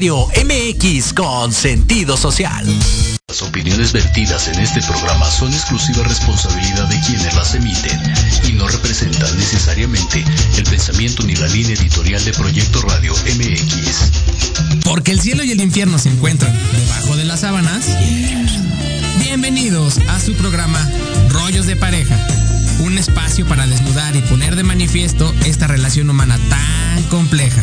[0.00, 2.64] Radio MX con sentido social.
[3.28, 8.00] Las opiniones vertidas en este programa son exclusiva responsabilidad de quienes las emiten
[8.48, 10.24] y no representan necesariamente
[10.56, 14.84] el pensamiento ni la línea editorial de Proyecto Radio MX.
[14.84, 17.84] Porque el cielo y el infierno se encuentran debajo de las sábanas.
[19.18, 20.90] Bienvenidos a su programa
[21.28, 22.16] Rollos de Pareja.
[22.78, 27.62] Un espacio para desnudar y poner de manifiesto esta relación humana tan compleja.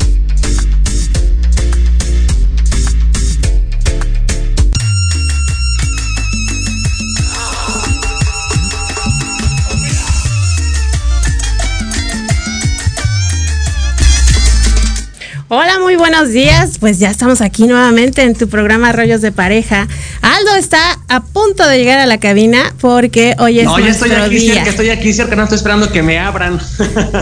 [15.53, 16.77] Hola, muy buenos días.
[16.79, 19.85] Pues ya estamos aquí nuevamente en tu programa Rollos de Pareja.
[20.21, 24.11] Aldo está a punto de llegar a la cabina porque hoy es No, ya estoy
[24.11, 24.53] aquí día.
[24.53, 26.57] cerca, estoy aquí cerca, no estoy esperando que me abran.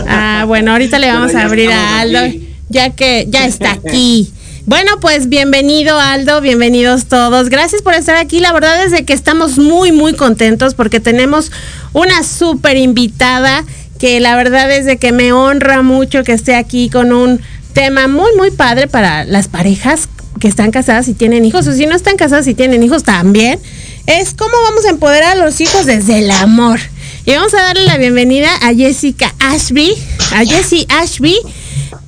[0.06, 2.54] Ah, bueno, ahorita le vamos a abrir a Aldo, aquí.
[2.68, 4.30] ya que ya está aquí.
[4.64, 7.48] Bueno, pues bienvenido Aldo, bienvenidos todos.
[7.48, 8.38] Gracias por estar aquí.
[8.38, 11.50] La verdad es de que estamos muy, muy contentos porque tenemos
[11.94, 13.64] una súper invitada
[13.98, 17.40] que la verdad es de que me honra mucho que esté aquí con un
[17.72, 20.08] tema muy, muy padre para las parejas
[20.38, 23.60] que están casadas y tienen hijos, o si no están casadas y tienen hijos también.
[24.06, 26.80] Es cómo vamos a empoderar a los hijos desde el amor.
[27.26, 29.94] Y vamos a darle la bienvenida a Jessica Ashby,
[30.32, 31.36] a Jessie Ashby,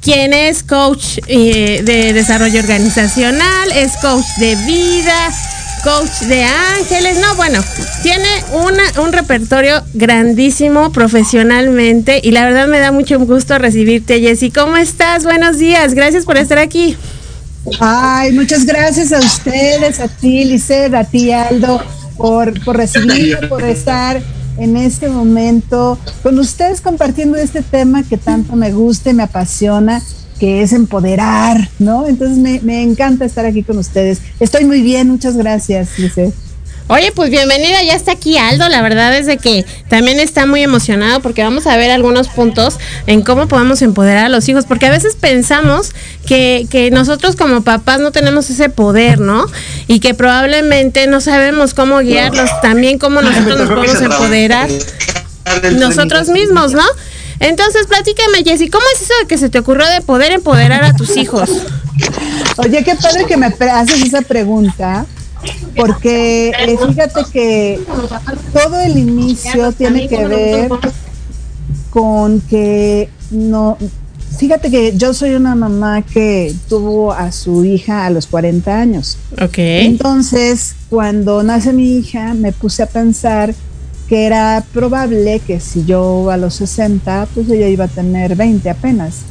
[0.01, 5.33] quien es coach eh, de desarrollo organizacional, es coach de vida,
[5.83, 7.19] coach de ángeles.
[7.21, 7.61] No, bueno,
[8.03, 14.53] tiene una, un repertorio grandísimo profesionalmente y la verdad me da mucho gusto recibirte, Jessie.
[14.53, 15.25] ¿Cómo estás?
[15.25, 16.97] Buenos días, gracias por estar aquí.
[17.81, 21.81] Ay, muchas gracias a ustedes, a ti, Lisset, a ti, Aldo,
[22.17, 24.21] por, por recibirme, por estar
[24.59, 30.03] en este momento con ustedes compartiendo este tema que tanto me gusta y me apasiona,
[30.43, 32.09] que es empoderar, ¿no?
[32.09, 34.19] Entonces me, me encanta estar aquí con ustedes.
[34.41, 36.35] Estoy muy bien, muchas gracias, Lisset.
[36.89, 38.69] Oye, pues bienvenida, ya está aquí Aldo.
[38.69, 42.81] La verdad es de que también está muy emocionado porque vamos a ver algunos puntos
[43.07, 45.93] en cómo podemos empoderar a los hijos, porque a veces pensamos
[46.27, 49.47] que, que nosotros como papás no tenemos ese poder, ¿no?
[49.87, 54.69] Y que probablemente no sabemos cómo guiarlos, también cómo nosotros nos podemos empoderar
[55.79, 56.83] nosotros mismos, ¿no?
[57.43, 60.95] Entonces, platícame, Jessy, ¿cómo es eso de que se te ocurrió de poder empoderar a
[60.95, 61.51] tus hijos?
[62.59, 65.07] Oye, qué padre que me haces esa pregunta,
[65.77, 67.81] porque eh, fíjate que
[68.53, 70.71] todo el inicio tiene que ver
[71.91, 73.77] con que no,
[74.39, 79.19] fíjate que yo soy una mamá que tuvo a su hija a los 40 años.
[79.41, 79.59] Ok.
[79.59, 83.55] Entonces, cuando nace mi hija, me puse a pensar
[84.13, 88.69] que era probable que si yo a los 60, pues ella iba a tener 20
[88.69, 89.23] apenas.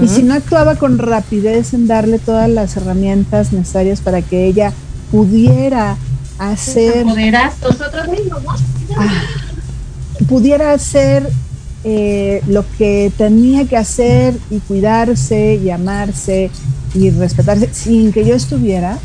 [0.00, 4.72] Y si no actuaba con rapidez en darle todas las herramientas necesarias para que ella
[5.10, 5.96] pudiera
[6.38, 7.06] hacer,
[7.60, 8.52] nosotros mismos, ¿no?
[8.98, 9.22] ah,
[10.28, 11.28] pudiera hacer
[11.82, 16.52] eh, lo que tenía que hacer y cuidarse y amarse
[16.94, 18.96] y respetarse sin que yo estuviera,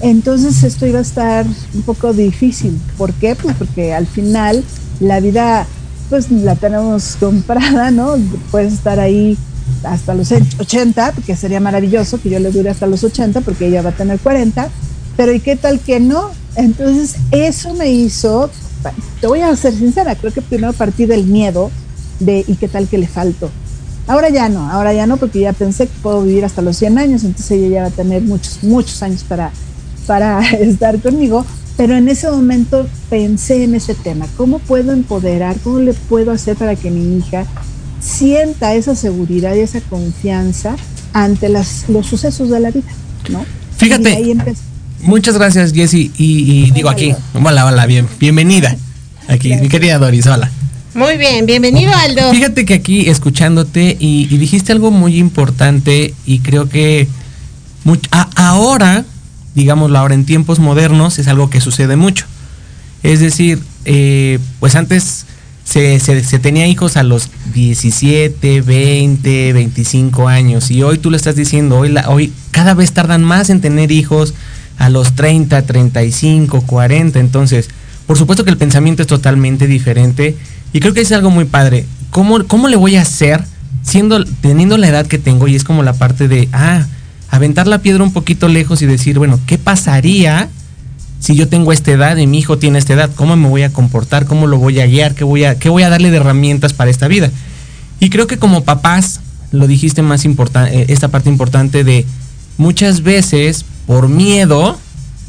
[0.00, 2.78] entonces esto iba a estar un poco difícil.
[2.98, 3.34] ¿Por qué?
[3.34, 4.62] Pues porque al final
[5.00, 5.66] la vida
[6.10, 8.16] pues la tenemos comprada, ¿no?
[8.50, 9.36] Puedes estar ahí
[9.82, 13.82] hasta los 80, que sería maravilloso que yo le dure hasta los 80 porque ella
[13.82, 14.68] va a tener 40,
[15.16, 16.30] pero ¿y qué tal que no?
[16.54, 18.50] Entonces eso me hizo,
[19.20, 21.70] te voy a ser sincera, creo que primero partí del miedo
[22.20, 23.50] de ¿y qué tal que le falto?
[24.06, 26.98] Ahora ya no, ahora ya no, porque ya pensé que puedo vivir hasta los 100
[26.98, 29.50] años, entonces ella ya va a tener muchos, muchos años para,
[30.06, 31.44] para estar conmigo,
[31.76, 36.56] pero en ese momento pensé en ese tema, ¿cómo puedo empoderar, cómo le puedo hacer
[36.56, 37.44] para que mi hija
[38.00, 40.76] sienta esa seguridad y esa confianza
[41.12, 42.88] ante las, los sucesos de la vida,
[43.30, 43.44] ¿no?
[43.78, 44.10] Fíjate.
[44.10, 44.62] Y ahí empecé.
[45.02, 46.10] Muchas gracias, Jessy.
[46.16, 48.76] Y, y digo aquí, hola, hola, bien, bienvenida.
[49.28, 50.50] Aquí, mi querida Doris, hola.
[50.94, 52.30] Muy bien, bienvenido Aldo.
[52.32, 57.06] Fíjate que aquí escuchándote y, y dijiste algo muy importante y creo que
[57.84, 59.04] much- a- ahora,
[59.56, 62.26] digámoslo ahora en tiempos modernos, es algo que sucede mucho.
[63.02, 65.26] Es decir, eh, pues antes
[65.64, 71.34] se, se- tenía hijos a los 17, 20, 25 años y hoy tú lo estás
[71.36, 74.34] diciendo, hoy, la- hoy cada vez tardan más en tener hijos
[74.78, 77.68] a los 30, 35, 40, entonces
[78.06, 80.36] por supuesto que el pensamiento es totalmente diferente
[80.72, 81.86] y creo que es algo muy padre.
[82.10, 83.42] ¿Cómo, cómo le voy a hacer
[83.82, 85.48] siendo, teniendo la edad que tengo?
[85.48, 86.86] Y es como la parte de, ah,
[87.30, 90.48] aventar la piedra un poquito lejos y decir, bueno, ¿qué pasaría
[91.20, 93.10] si yo tengo esta edad y mi hijo tiene esta edad?
[93.14, 94.26] ¿Cómo me voy a comportar?
[94.26, 95.14] ¿Cómo lo voy a guiar?
[95.14, 97.30] ¿Qué voy a, qué voy a darle de herramientas para esta vida?
[98.00, 99.20] Y creo que como papás,
[99.52, 102.04] lo dijiste más importante, eh, esta parte importante de
[102.58, 104.78] muchas veces por miedo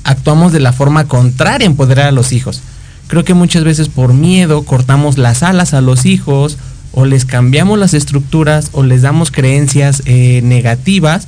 [0.04, 2.62] actuamos de la forma contraria a empoderar a los hijos.
[3.08, 6.58] Creo que muchas veces por miedo cortamos las alas a los hijos
[6.92, 11.28] o les cambiamos las estructuras o les damos creencias eh, negativas,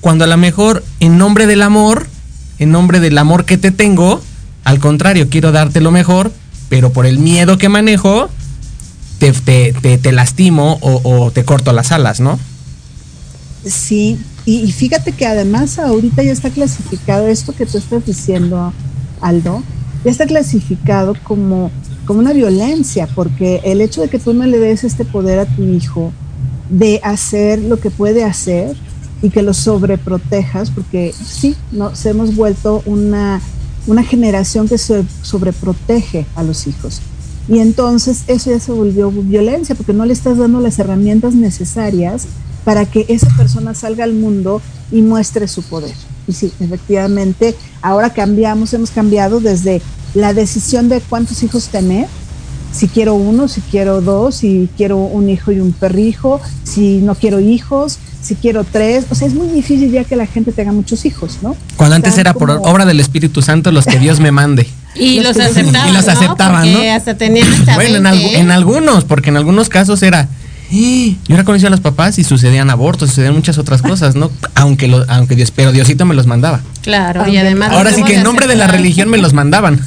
[0.00, 2.06] cuando a lo mejor en nombre del amor,
[2.58, 4.20] en nombre del amor que te tengo,
[4.64, 6.32] al contrario, quiero darte lo mejor,
[6.68, 8.28] pero por el miedo que manejo,
[9.18, 12.38] te, lastimo o, te corto las alas, ¿no?
[13.64, 18.72] Sí, y, y, fíjate que además ahorita ya está clasificado esto que tú estás diciendo,
[19.20, 19.62] Aldo,
[20.04, 21.72] ya está clasificado como,
[22.04, 25.46] como una violencia, porque el hecho de que tú no le des este poder a
[25.46, 26.12] tu hijo
[26.70, 28.76] de hacer lo que puede hacer
[29.22, 33.40] y que lo sobreprotejas, porque sí, nos hemos vuelto una,
[33.86, 37.00] una generación que se sobreprotege a los hijos.
[37.48, 42.26] Y entonces eso ya se volvió violencia, porque no le estás dando las herramientas necesarias
[42.64, 45.94] para que esa persona salga al mundo y muestre su poder.
[46.26, 49.80] Y sí, efectivamente, ahora cambiamos, hemos cambiado desde
[50.14, 52.08] la decisión de cuántos hijos tener,
[52.72, 57.14] si quiero uno, si quiero dos, si quiero un hijo y un perrijo, si no
[57.14, 59.04] quiero hijos, si quiero tres.
[59.10, 61.56] O sea, es muy difícil ya que la gente tenga muchos hijos, ¿no?
[61.76, 62.70] Cuando antes Están era por como...
[62.70, 64.66] obra del Espíritu Santo los que Dios me mande.
[64.94, 65.88] Y los, los aceptaban.
[65.88, 66.82] Y los aceptaban, ¿no?
[66.82, 66.92] ¿no?
[66.92, 68.38] hasta tenían hasta Bueno, en, 20, algu- ¿eh?
[68.40, 70.28] en algunos, porque en algunos casos era.
[70.72, 74.30] "Eh", Yo era conocido a los papás y sucedían abortos, sucedían muchas otras cosas, ¿no?
[74.54, 76.60] Aunque, lo, aunque Dios, pero Diosito me los mandaba.
[76.82, 77.70] Claro, y además.
[77.72, 79.80] Ahora sí que en nombre de la religión me los mandaban.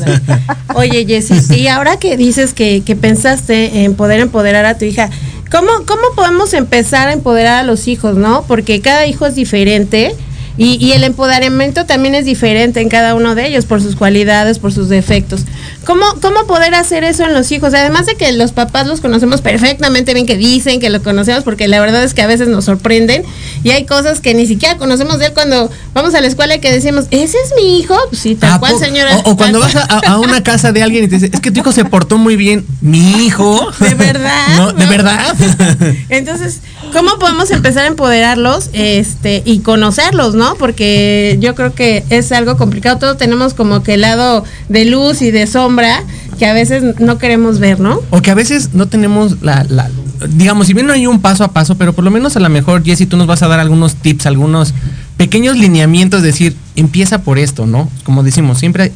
[0.74, 5.10] Oye, Jessy, y ahora que dices que, que pensaste en poder empoderar a tu hija,
[5.50, 8.44] ¿cómo, ¿cómo podemos empezar a empoderar a los hijos, no?
[8.46, 10.14] Porque cada hijo es diferente
[10.56, 14.58] y, y el empoderamiento también es diferente en cada uno de ellos por sus cualidades,
[14.58, 15.42] por sus defectos.
[15.84, 17.72] ¿Cómo, ¿Cómo poder hacer eso en los hijos?
[17.74, 21.68] Además de que los papás los conocemos perfectamente bien, que dicen que lo conocemos, porque
[21.68, 23.24] la verdad es que a veces nos sorprenden
[23.62, 26.60] y hay cosas que ni siquiera conocemos de él cuando vamos a la escuela y
[26.60, 27.96] que decimos, ¿ese es mi hijo?
[28.08, 29.16] Pues sí, tal ¿A cual, señora.
[29.24, 31.50] O, o cuando vas a, a una casa de alguien y te dice, es que
[31.50, 32.64] tu hijo se portó muy bien.
[32.80, 33.70] ¿Mi hijo?
[33.80, 34.46] ¿De verdad?
[34.56, 34.90] No, ¿De ¿No?
[34.90, 35.34] verdad?
[36.08, 36.60] Entonces,
[36.92, 40.54] ¿cómo podemos empezar a empoderarlos este, y conocerlos, no?
[40.56, 42.98] Porque yo creo que es algo complicado.
[42.98, 46.02] Todos tenemos como que el lado de luz y de sombra
[46.38, 48.00] que a veces no queremos ver, ¿no?
[48.10, 49.90] O que a veces no tenemos la, la-
[50.28, 52.48] digamos, si bien no hay un paso a paso, pero por lo menos a lo
[52.48, 54.74] mejor, Jessy, tú nos vas a dar algunos tips, algunos
[55.16, 57.88] pequeños lineamientos, decir, empieza por esto, ¿no?
[58.04, 58.92] Como decimos, siempre,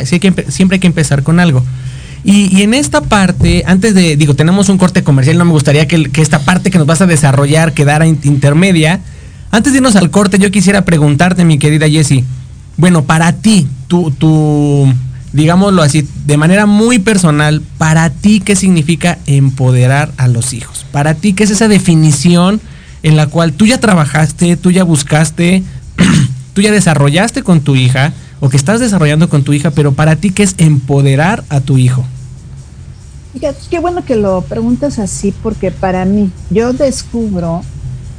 [0.48, 1.64] siempre hay que empezar con algo.
[2.26, 6.10] Y, en esta parte, antes de, digo, tenemos un corte comercial, no me gustaría que,
[6.16, 9.00] esta parte que nos vas a desarrollar quedara in- intermedia.
[9.50, 12.24] Antes de irnos al corte, yo quisiera preguntarte, mi querida Jessie,
[12.78, 14.90] bueno, para ti, tu, tu,
[15.34, 20.86] digámoslo así, de manera muy personal, para ti, ¿qué significa empoderar a los hijos?
[20.92, 22.60] Para ti, ¿qué es esa definición
[23.02, 25.64] en la cual tú ya trabajaste, tú ya buscaste,
[26.54, 30.16] tú ya desarrollaste con tu hija, o que estás desarrollando con tu hija, pero para
[30.16, 32.04] ti, ¿qué es empoderar a tu hijo?
[33.68, 37.62] Qué bueno que lo preguntas así, porque para mí, yo descubro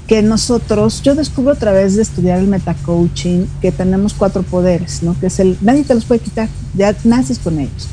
[0.08, 5.20] que nosotros, yo descubro a través de estudiar el metacoaching que tenemos cuatro poderes, ¿no?
[5.20, 7.88] Que es el, nadie te los puede quitar, ya naces con ellos.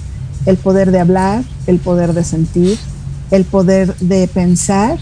[0.44, 2.78] El poder de hablar, el poder de sentir,
[3.30, 4.98] el poder de pensar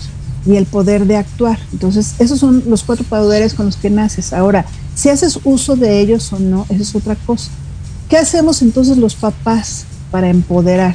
[0.47, 1.59] y el poder de actuar.
[1.73, 4.33] Entonces, esos son los cuatro poderes con los que naces.
[4.33, 4.65] Ahora,
[4.95, 7.51] si haces uso de ellos o no, eso es otra cosa.
[8.09, 10.95] ¿Qué hacemos entonces los papás para empoderar?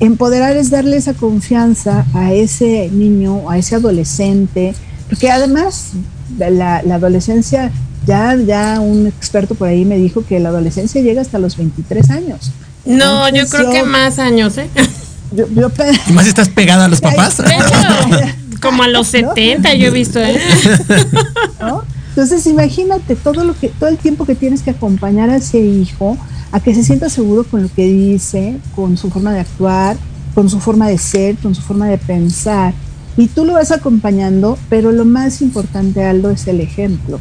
[0.00, 4.74] Empoderar es darle esa confianza a ese niño, a ese adolescente,
[5.12, 5.90] porque además
[6.38, 7.70] de la, la adolescencia,
[8.06, 12.08] ya, ya un experto por ahí me dijo que la adolescencia llega hasta los 23
[12.08, 12.50] años.
[12.86, 14.70] No, yo creo que más años, ¿eh?
[15.34, 15.70] Yo, yo
[16.08, 17.40] ¿Y más estás pegada a los papás?
[17.40, 18.26] Hecho,
[18.62, 20.38] como a los 70 yo he visto, ¿eh?
[21.60, 21.84] ¿no?
[22.10, 26.18] Entonces imagínate todo lo que, todo el tiempo que tienes que acompañar a ese hijo
[26.52, 29.96] a que se sienta seguro con lo que dice, con su forma de actuar,
[30.34, 32.74] con su forma de ser, con su forma de pensar.
[33.16, 37.20] Y tú lo vas acompañando, pero lo más importante, Aldo, es el ejemplo.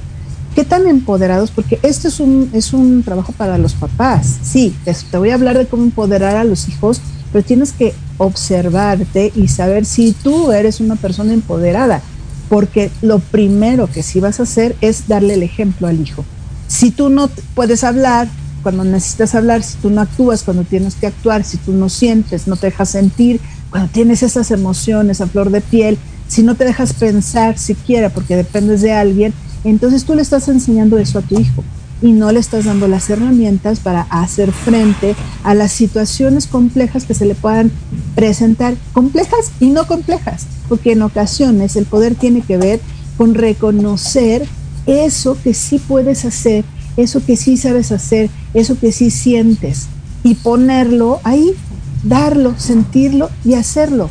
[0.55, 1.51] ¿Qué tan empoderados?
[1.51, 4.39] Porque esto es un, es un trabajo para los papás.
[4.43, 7.93] Sí, te, te voy a hablar de cómo empoderar a los hijos, pero tienes que
[8.17, 12.01] observarte y saber si tú eres una persona empoderada
[12.51, 16.25] porque lo primero que sí vas a hacer es darle el ejemplo al hijo.
[16.67, 18.27] Si tú no puedes hablar
[18.61, 22.47] cuando necesitas hablar, si tú no actúas cuando tienes que actuar, si tú no sientes,
[22.47, 23.39] no te dejas sentir,
[23.71, 25.97] cuando tienes esas emociones a flor de piel,
[26.27, 30.97] si no te dejas pensar siquiera porque dependes de alguien, Entonces tú le estás enseñando
[30.97, 31.63] eso a tu hijo
[32.01, 37.13] y no le estás dando las herramientas para hacer frente a las situaciones complejas que
[37.13, 37.71] se le puedan
[38.15, 42.79] presentar, complejas y no complejas, porque en ocasiones el poder tiene que ver
[43.17, 44.47] con reconocer
[44.87, 46.65] eso que sí puedes hacer,
[46.97, 49.87] eso que sí sabes hacer, eso que sí sientes
[50.23, 51.53] y ponerlo ahí,
[52.03, 54.09] darlo, sentirlo y hacerlo,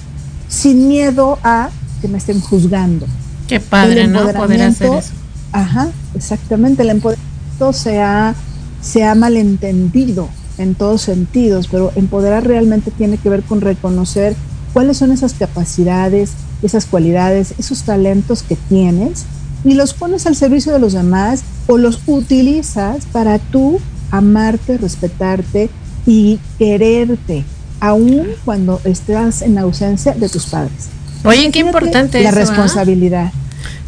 [0.49, 1.71] sin miedo a
[2.01, 3.07] que me estén juzgando.
[3.49, 4.21] Qué padre, ¿no?
[4.33, 5.13] Poder hacer eso.
[5.53, 6.83] Ajá, exactamente.
[6.83, 8.35] El empoderamiento se ha,
[8.81, 10.29] se ha malentendido
[10.59, 14.37] en todos sentidos, pero empoderar realmente tiene que ver con reconocer
[14.73, 16.33] cuáles son esas capacidades,
[16.63, 19.25] esas cualidades, esos talentos que tienes
[19.65, 23.81] y los pones al servicio de los demás o los utilizas para tú
[24.11, 25.71] amarte, respetarte
[26.07, 27.45] y quererte,
[27.81, 30.89] aun cuando estás en ausencia de tus padres.
[31.25, 32.41] Oye, qué importante la eso, ¿ah?
[32.41, 33.33] responsabilidad.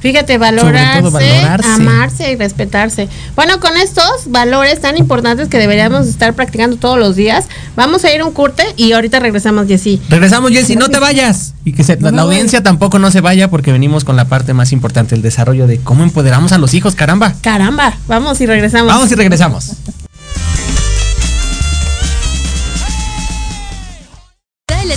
[0.01, 3.09] Fíjate, valorarse, amarse y respetarse.
[3.37, 7.45] Bueno, con estos valores tan importantes que deberíamos estar practicando todos los días,
[7.77, 10.03] vamos a ir a un corte y ahorita regresamos, Jessy.
[10.09, 11.55] Regresamos, Jessy, no te vayas.
[11.65, 14.55] Y que se- la, la audiencia tampoco no se vaya porque venimos con la parte
[14.55, 17.35] más importante, el desarrollo de cómo empoderamos a los hijos, caramba.
[17.41, 18.89] Caramba, vamos y regresamos.
[18.89, 19.71] Vamos y regresamos.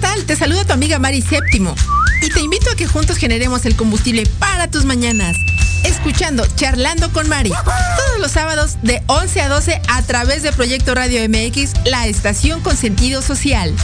[0.00, 0.24] Tal?
[0.24, 1.74] Te saluda tu amiga Mari Séptimo
[2.22, 5.36] y te invito a que juntos generemos el combustible para tus mañanas.
[5.84, 10.94] Escuchando Charlando con Mari, todos los sábados de 11 a 12 a través de Proyecto
[10.94, 13.74] Radio MX, la estación con sentido social.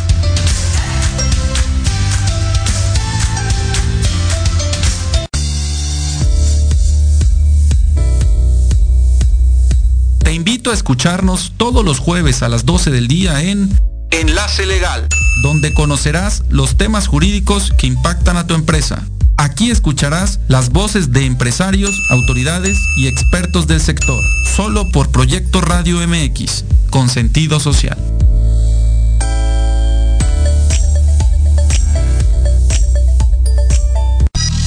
[10.22, 13.70] Te invito a escucharnos todos los jueves a las 12 del día en
[14.10, 15.08] Enlace Legal,
[15.42, 19.06] donde conocerás los temas jurídicos que impactan a tu empresa.
[19.36, 24.22] Aquí escucharás las voces de empresarios, autoridades y expertos del sector,
[24.56, 27.98] solo por Proyecto Radio MX, con sentido social.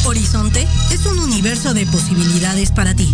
[0.05, 3.13] Horizonte es un universo de posibilidades para ti.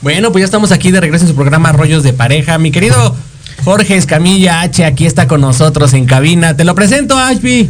[0.00, 2.58] Bueno, pues ya estamos aquí de regreso en su programa Rollos de Pareja.
[2.58, 3.14] Mi querido
[3.64, 6.56] Jorge Escamilla H aquí está con nosotros en cabina.
[6.56, 7.68] Te lo presento, Ashby.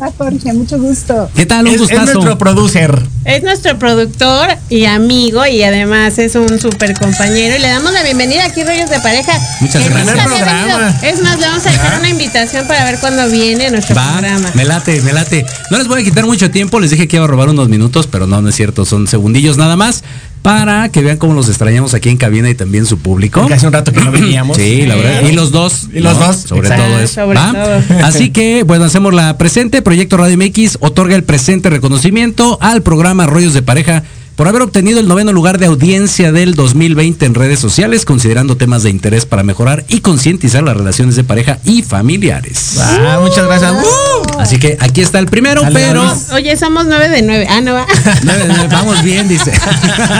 [0.00, 1.28] Ah, Jorge, mucho gusto.
[1.34, 1.62] ¿Qué tal?
[1.62, 2.12] Un Es- es gustazo.
[2.14, 3.02] nuestro producer.
[3.24, 8.04] Es nuestro productor y amigo y además es un súper compañero y le damos la
[8.04, 9.32] bienvenida aquí Rollos de Pareja.
[9.60, 10.24] Muchas Que gracias.
[10.24, 10.94] programa.
[11.02, 14.50] Es más, le vamos a dejar una invitación para ver cuándo viene nuestro Va, programa.
[14.54, 15.44] me late, me late.
[15.70, 18.06] No les voy a quitar mucho tiempo, les dije que iba a robar unos minutos,
[18.06, 20.04] pero no, no es cierto, son segundillos nada más
[20.42, 23.40] para que vean cómo los extrañamos aquí en cabina y también su público.
[23.40, 24.56] Porque hace un rato que no veníamos.
[24.56, 25.28] Sí, la verdad.
[25.28, 25.88] Y los dos.
[25.92, 26.26] Y los ¿no?
[26.26, 26.84] dos, Sobre exacto.
[26.84, 27.14] todo eso.
[27.14, 27.52] Sobre ¿va?
[27.52, 27.98] todo.
[28.04, 29.82] Así que, bueno, hacemos la presente.
[29.82, 34.04] Proyecto Radio MX otorga el presente reconocimiento al programa Rollos de Pareja
[34.38, 38.84] por haber obtenido el noveno lugar de audiencia del 2020 en redes sociales, considerando temas
[38.84, 42.76] de interés para mejorar y concientizar las relaciones de pareja y familiares.
[42.78, 43.74] Ah, muchas gracias.
[44.38, 46.16] Así que aquí está el primero, Dale, pero.
[46.34, 47.48] Oye, somos nueve de nueve.
[47.50, 47.84] Ah, no va.
[48.22, 49.52] Nueve de nueve, vamos bien, dice.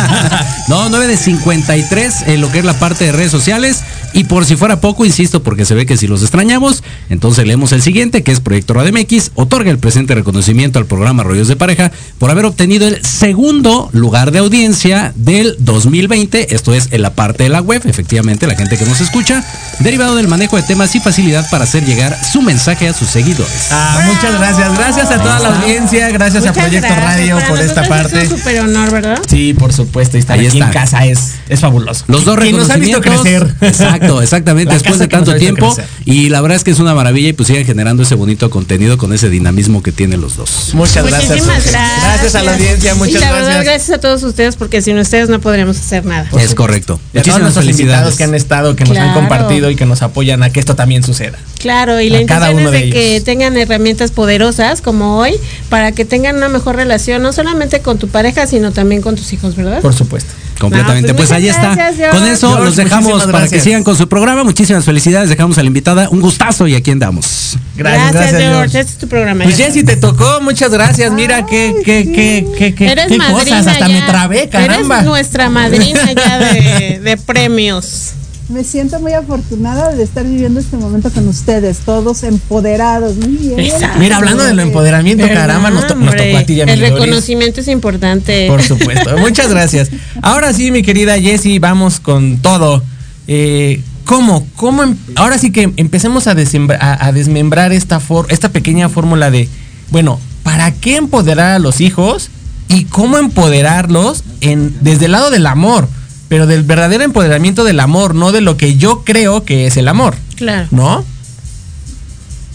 [0.68, 3.84] no, 9 de 53 en lo que es la parte de redes sociales.
[4.14, 7.72] Y por si fuera poco, insisto, porque se ve que si los extrañamos, entonces leemos
[7.72, 11.56] el siguiente, que es Proyecto Radio MX, otorga el presente reconocimiento al programa Rollos de
[11.56, 17.10] Pareja por haber obtenido el segundo lugar de audiencia del 2020, esto es en la
[17.10, 19.44] parte de la web, efectivamente, la gente que nos escucha,
[19.80, 23.68] derivado del manejo de temas y facilidad para hacer llegar su mensaje a sus seguidores.
[23.70, 24.74] Ah, muchas gracias.
[24.78, 27.04] Gracias a toda la audiencia, gracias a Proyecto gracias.
[27.04, 28.22] Radio Para por esta parte.
[28.22, 29.18] Es un super honor, ¿verdad?
[29.28, 30.80] Sí, por supuesto, y estar Ahí aquí en está.
[30.80, 32.04] casa es, es fabuloso.
[32.08, 33.52] Los dos Y nos han visto reconocimientos.
[33.58, 33.68] crecer.
[33.68, 35.74] Exacto, exactamente, La después de tanto tiempo.
[36.04, 38.98] Y la verdad es que es una maravilla y pues sigan generando ese bonito contenido
[38.98, 40.70] con ese dinamismo que tienen los dos.
[40.74, 41.30] Muchas gracias.
[41.30, 42.02] Muchísimas gracias.
[42.04, 43.64] Gracias a la audiencia, muchas y la verdad, gracias.
[43.64, 46.28] gracias a todos ustedes, porque sin ustedes no podríamos hacer nada.
[46.38, 47.00] Es correcto.
[47.12, 48.16] Y a todos Muchísimas nuestros invitados felicidades.
[48.16, 49.20] que han estado, que nos han Claro.
[49.20, 51.38] compartido y que nos apoyan a que esto también suceda.
[51.58, 55.32] Claro, y la A intención uno es de de que tengan herramientas poderosas como hoy
[55.68, 59.32] para que tengan una mejor relación, no solamente con tu pareja, sino también con tus
[59.32, 59.80] hijos, ¿verdad?
[59.80, 60.32] Por supuesto.
[60.58, 61.08] Completamente.
[61.08, 61.74] No, pues, pues ahí está.
[61.74, 62.18] gracias, George.
[62.18, 64.44] Con eso George, los dejamos para que sigan con su programa.
[64.44, 65.30] Muchísimas felicidades.
[65.30, 66.08] Dejamos a la invitada.
[66.08, 67.56] Un gustazo y aquí andamos.
[67.76, 68.54] Gracias, gracias, George.
[68.54, 68.80] George.
[68.80, 69.44] Este es tu programa.
[69.44, 71.12] Pues Jessy, te tocó, muchas gracias.
[71.12, 74.00] Mira qué, qué, qué, qué, qué, Eres qué madrina cosas, hasta ya.
[74.00, 74.96] me trabé, caramba.
[74.96, 78.14] Eres nuestra madrina ya de, de premios.
[78.48, 83.16] Me siento muy afortunada de estar viviendo este momento con ustedes, todos empoderados.
[83.16, 83.60] Muy bien.
[83.60, 83.98] Exacto.
[83.98, 86.80] Mira, hablando de lo empoderamiento, caramba, nos, to- nos tocó a ti y a El
[86.80, 88.46] reconocimiento es importante.
[88.48, 89.18] Por supuesto.
[89.18, 89.90] Muchas gracias.
[90.22, 92.82] Ahora sí, mi querida Jessie, vamos con todo.
[93.26, 94.46] Eh, ¿Cómo?
[94.56, 94.82] ¿Cómo?
[94.82, 99.46] em- ahora sí que empecemos a- a desmembrar esta, for- esta pequeña fórmula de,
[99.90, 102.30] bueno, ¿para qué empoderar a los hijos?
[102.70, 105.88] Y cómo empoderarlos en, desde el lado del amor,
[106.28, 109.88] pero del verdadero empoderamiento del amor, no de lo que yo creo que es el
[109.88, 110.68] amor, Claro.
[110.70, 111.04] ¿no?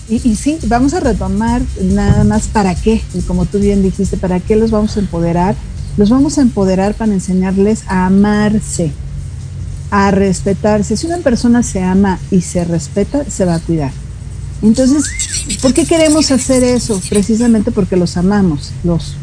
[0.09, 4.17] Y, y sí, vamos a retomar nada más para qué, y como tú bien dijiste,
[4.17, 5.55] para qué los vamos a empoderar.
[5.95, 8.91] Los vamos a empoderar para enseñarles a amarse,
[9.91, 10.97] a respetarse.
[10.97, 13.91] Si una persona se ama y se respeta, se va a cuidar.
[14.63, 15.03] Entonces,
[15.61, 16.99] ¿por qué queremos hacer eso?
[17.09, 18.71] Precisamente porque los amamos.
[18.83, 19.15] Los,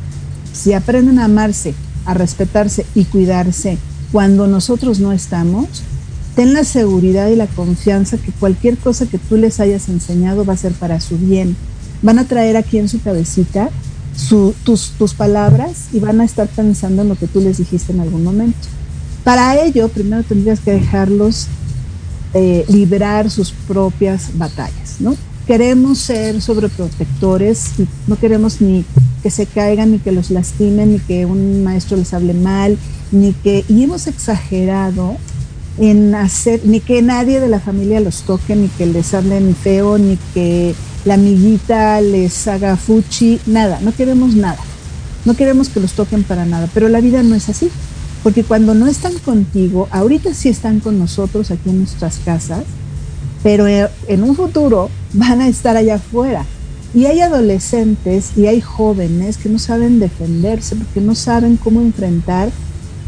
[0.53, 3.79] si aprenden a amarse, a respetarse y cuidarse
[4.13, 5.83] cuando nosotros no estamos,
[6.35, 10.55] ten la seguridad y la confianza que cualquier cosa que tú les hayas enseñado va
[10.55, 11.57] a ser para su bien.
[12.03, 13.71] Van a traer aquí en su cabecita
[14.65, 18.01] tus, tus palabras y van a estar pensando en lo que tú les dijiste en
[18.01, 18.69] algún momento.
[19.25, 21.47] Para ello, primero tendrías que dejarlos
[22.33, 25.17] eh, librar sus propias batallas, ¿no?
[25.47, 28.85] Queremos ser sobreprotectores y no queremos ni
[29.23, 32.79] que se caigan, ni que los lastimen, ni que un maestro les hable mal,
[33.13, 35.17] ni que, y hemos exagerado
[35.79, 39.99] en hacer, ni que nadie de la familia los toque, ni que les hablen feo,
[39.99, 44.59] ni que la amiguita les haga fuchi, nada, no queremos nada.
[45.25, 47.71] No queremos que los toquen para nada, pero la vida no es así.
[48.23, 52.65] Porque cuando no están contigo, ahorita sí están con nosotros aquí en nuestras casas,
[53.43, 56.45] pero eh, en un futuro van a estar allá afuera.
[56.93, 62.51] Y hay adolescentes y hay jóvenes que no saben defenderse porque no saben cómo enfrentar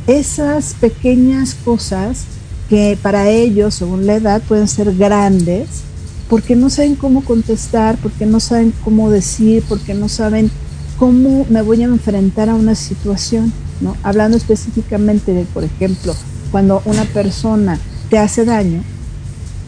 [0.06, 2.24] esas pequeñas cosas
[2.68, 5.68] que para ellos, según la edad, pueden ser grandes,
[6.28, 10.50] porque no saben cómo contestar, porque no saben cómo decir, porque no saben
[10.98, 13.96] cómo me voy a enfrentar a una situación, ¿no?
[14.02, 16.14] Hablando específicamente de, por ejemplo,
[16.50, 18.82] cuando una persona te hace daño,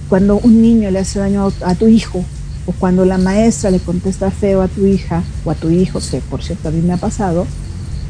[0.08, 2.24] cuando un niño le hace daño a, tu hijo,
[2.66, 6.20] o cuando la maestra le contesta feo a tu hija o a tu hijo, que
[6.20, 7.46] por cierto a mí me ha pasado,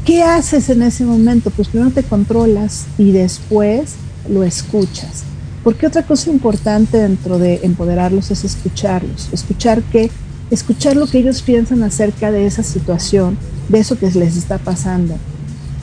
[0.05, 1.49] ¿qué haces en ese momento?
[1.49, 3.95] Pues primero te controlas y después
[4.29, 5.23] lo escuchas.
[5.63, 9.29] Porque otra cosa importante dentro de empoderarlos es escucharlos.
[9.31, 10.11] Escuchar qué,
[10.51, 13.37] escuchar lo que ellos piensan acerca de esa situación,
[13.67, 15.17] de eso que les está pasando.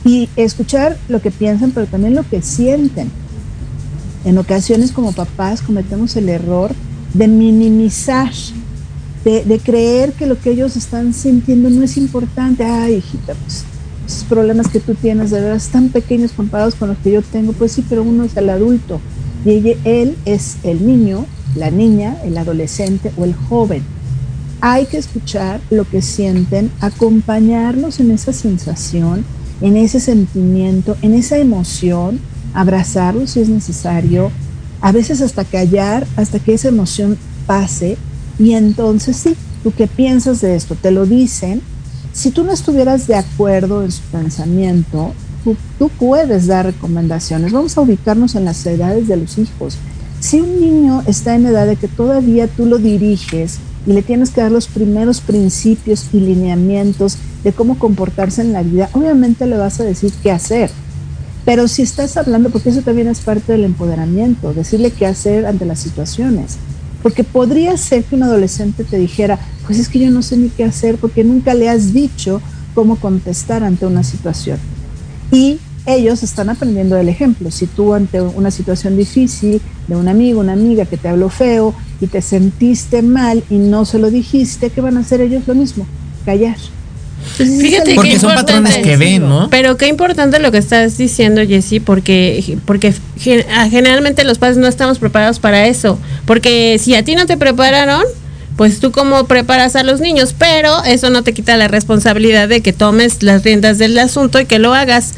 [0.05, 3.11] Y escuchar lo que piensan, pero también lo que sienten.
[4.23, 6.71] En ocasiones como papás cometemos el error
[7.13, 8.31] de minimizar,
[9.23, 12.63] de, creer que lo que ellos están sintiendo no es importante.
[12.63, 13.65] Ay, hijita, pues
[14.05, 17.53] esos problemas que tú tienes de verdad están pequeños comparados con los que yo tengo.
[17.53, 18.99] Pues sí, pero uno es el adulto
[19.45, 23.83] y él es el niño, la niña, el adolescente o el joven.
[24.61, 29.25] Hay que escuchar lo que sienten, acompañarlos en esa sensación,
[29.61, 32.19] en ese sentimiento, en esa emoción,
[32.53, 34.31] abrazarlos si es necesario,
[34.79, 37.97] a veces hasta callar, hasta que esa emoción pase
[38.39, 41.61] y entonces sí, tú qué piensas de esto, te lo dicen.
[42.13, 47.51] Si tú no estuvieras de acuerdo en su pensamiento, tú, tú puedes dar recomendaciones.
[47.51, 49.77] Vamos a ubicarnos en las edades de los hijos.
[50.19, 54.29] Si un niño está en edad de que todavía tú lo diriges y le tienes
[54.29, 59.57] que dar los primeros principios y lineamientos de cómo comportarse en la vida, obviamente le
[59.57, 60.69] vas a decir qué hacer.
[61.45, 65.65] Pero si estás hablando, porque eso también es parte del empoderamiento, decirle qué hacer ante
[65.65, 66.57] las situaciones.
[67.03, 69.37] Porque podría ser que un adolescente te dijera,
[69.67, 72.41] pues es que yo no sé ni qué hacer porque nunca le has dicho
[72.73, 74.57] cómo contestar ante una situación.
[75.31, 77.51] Y ellos están aprendiendo del ejemplo.
[77.51, 81.73] Si tú ante una situación difícil de un amigo, una amiga que te habló feo
[81.99, 85.55] y te sentiste mal y no se lo dijiste, ¿qué van a hacer ellos lo
[85.55, 85.85] mismo?
[86.25, 86.57] Callar.
[87.37, 89.49] Fíjate Porque son patrones que ven, ¿no?
[89.49, 92.93] Pero qué importante lo que estás diciendo, Jessy, porque, porque
[93.51, 95.97] ah, generalmente los padres no estamos preparados para eso.
[96.25, 98.03] Porque si a ti no te prepararon,
[98.57, 102.61] pues tú cómo preparas a los niños, pero eso no te quita la responsabilidad de
[102.61, 105.13] que tomes las riendas del asunto y que lo hagas.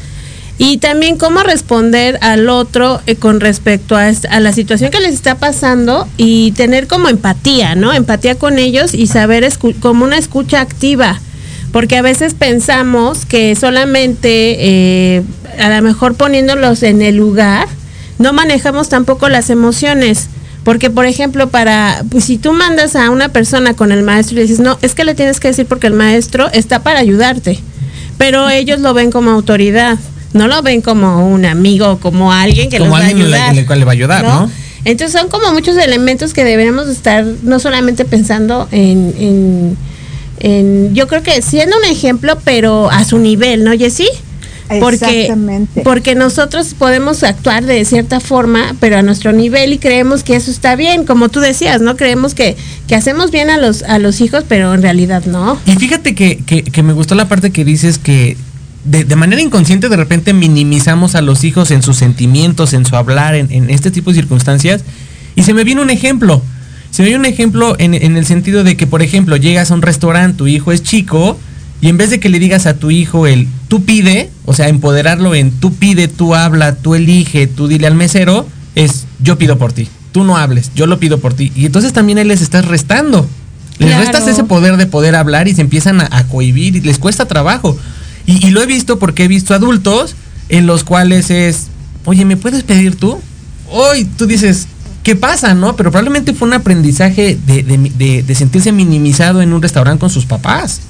[0.58, 5.12] Y también cómo responder al otro eh, con respecto a, a la situación que les
[5.12, 7.92] está pasando y tener como empatía, ¿no?
[7.92, 11.20] Empatía con ellos y saber escu- como una escucha activa.
[11.72, 15.22] Porque a veces pensamos que solamente, eh,
[15.58, 17.68] a lo mejor poniéndolos en el lugar,
[18.18, 20.28] no manejamos tampoco las emociones.
[20.64, 24.36] Porque, por ejemplo, para, pues si tú mandas a una persona con el maestro y
[24.36, 27.60] le dices, no, es que le tienes que decir porque el maestro está para ayudarte.
[28.18, 29.98] Pero ellos lo ven como autoridad,
[30.32, 33.52] no lo ven como un amigo, como alguien que Como los va a ayudar.
[33.52, 34.50] en el cual le va a ayudar, ¿no?
[34.84, 39.76] Entonces son como muchos elementos que deberíamos estar no solamente pensando en, en,
[40.40, 44.06] en- yo creo que siendo un ejemplo, pero a su nivel, ¿no, Jessy?
[44.80, 45.82] Porque, Exactamente.
[45.82, 50.50] porque nosotros podemos actuar de cierta forma, pero a nuestro nivel y creemos que eso
[50.50, 51.96] está bien, como tú decías, ¿no?
[51.96, 52.56] Creemos que,
[52.88, 55.56] que hacemos bien a los, a los hijos, pero en realidad no.
[55.66, 58.36] Y fíjate que, que- que me gustó la parte que dices que
[58.84, 62.96] de, de manera inconsciente de repente minimizamos a los hijos en sus sentimientos, en su
[62.96, 64.82] hablar, en, en este tipo de circunstancias.
[65.36, 66.42] Y se me viene un ejemplo.
[66.90, 69.82] Se viene un ejemplo en, en el sentido de que, por ejemplo, llegas a un
[69.82, 71.38] restaurante, tu hijo es chico,
[71.80, 74.68] y en vez de que le digas a tu hijo el tú pide, o sea,
[74.68, 79.58] empoderarlo en tú pide, tú habla, tú elige, tú dile al mesero, es yo pido
[79.58, 79.88] por ti.
[80.12, 81.52] Tú no hables, yo lo pido por ti.
[81.54, 83.28] Y entonces también él les estás restando.
[83.78, 84.04] Les Claro.
[84.04, 87.26] restas ese poder de poder hablar y se empiezan a, a cohibir y les cuesta
[87.26, 87.76] trabajo.
[88.24, 90.16] Y, y lo he visto porque he visto adultos
[90.48, 91.66] en los cuales es,
[92.06, 93.20] oye, ¿me puedes pedir tú?
[93.70, 94.66] Hoy tú dices,
[95.06, 95.76] ¿qué pasa, no?
[95.76, 100.80] Pero probablemente fue un aprendizaje de, sentirse minimizado en un restaurante con sus papás.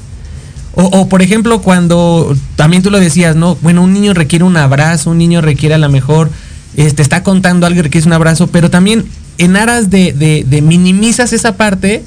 [0.74, 3.56] O, por ejemplo, cuando también tú lo decías, ¿no?
[3.56, 6.30] Bueno, un niño requiere un abrazo, un niño requiere a lo mejor,
[6.78, 9.04] este, está contando algo que es un abrazo, pero también
[9.36, 12.02] en aras de, de- de minimizas esa parte,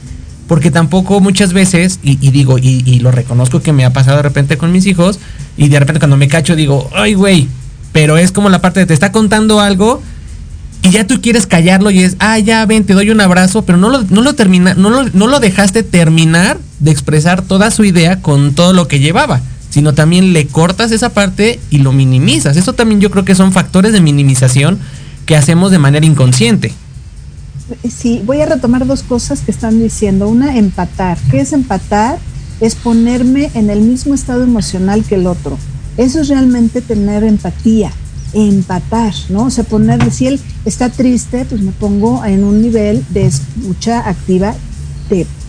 [0.47, 4.17] porque tampoco muchas veces, y, y digo, y, y lo reconozco que me ha pasado
[4.17, 5.19] de repente con mis hijos,
[5.57, 7.47] y de repente cuando me cacho digo, ay, güey,
[7.91, 10.01] pero es como la parte de te está contando algo
[10.81, 13.77] y ya tú quieres callarlo y es, ah, ya ven, te doy un abrazo, pero
[13.77, 17.83] no lo, no lo termina, no lo, no lo dejaste terminar de expresar toda su
[17.83, 22.55] idea con todo lo que llevaba, sino también le cortas esa parte y lo minimizas.
[22.55, 24.79] Eso también yo creo que son factores de minimización
[25.25, 26.73] que hacemos de manera inconsciente.
[27.87, 30.27] Sí, voy a retomar dos cosas que están diciendo.
[30.27, 31.17] Una, empatar.
[31.29, 32.17] ¿Qué es empatar?
[32.61, 35.57] Es ponerme en el mismo estado emocional que el otro.
[35.97, 37.91] Eso es realmente tener empatía,
[38.33, 39.45] empatar, ¿no?
[39.45, 44.07] O sea, poner, si él está triste, pues me pongo en un nivel de escucha
[44.07, 44.55] activa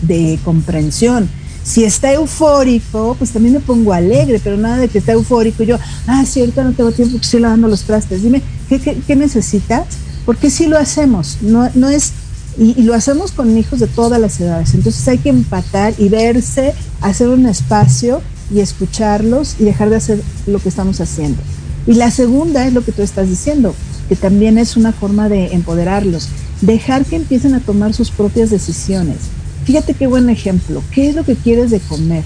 [0.01, 1.29] de, comprensión.
[1.63, 5.77] Si está eufórico, pues también me pongo alegre, pero nada de que está eufórico yo,
[6.07, 8.23] ah, sí, ahorita no tengo tiempo, que estoy lavando los trastes.
[8.23, 9.85] Dime, ¿qué, qué, necesitas?
[10.25, 12.13] Porque sí lo hacemos, no, no es,
[12.57, 14.73] y, y lo hacemos con hijos de todas las edades.
[14.73, 20.21] Entonces hay que empatar y verse, hacer un espacio y escucharlos y dejar de hacer
[20.47, 21.41] lo que estamos haciendo.
[21.87, 23.73] Y la segunda es lo que tú estás diciendo,
[24.07, 26.29] que también es una forma de empoderarlos,
[26.61, 29.17] dejar que empiecen a tomar sus propias decisiones.
[29.65, 30.83] Fíjate qué buen ejemplo.
[30.91, 32.23] ¿Qué es lo que quieres de comer?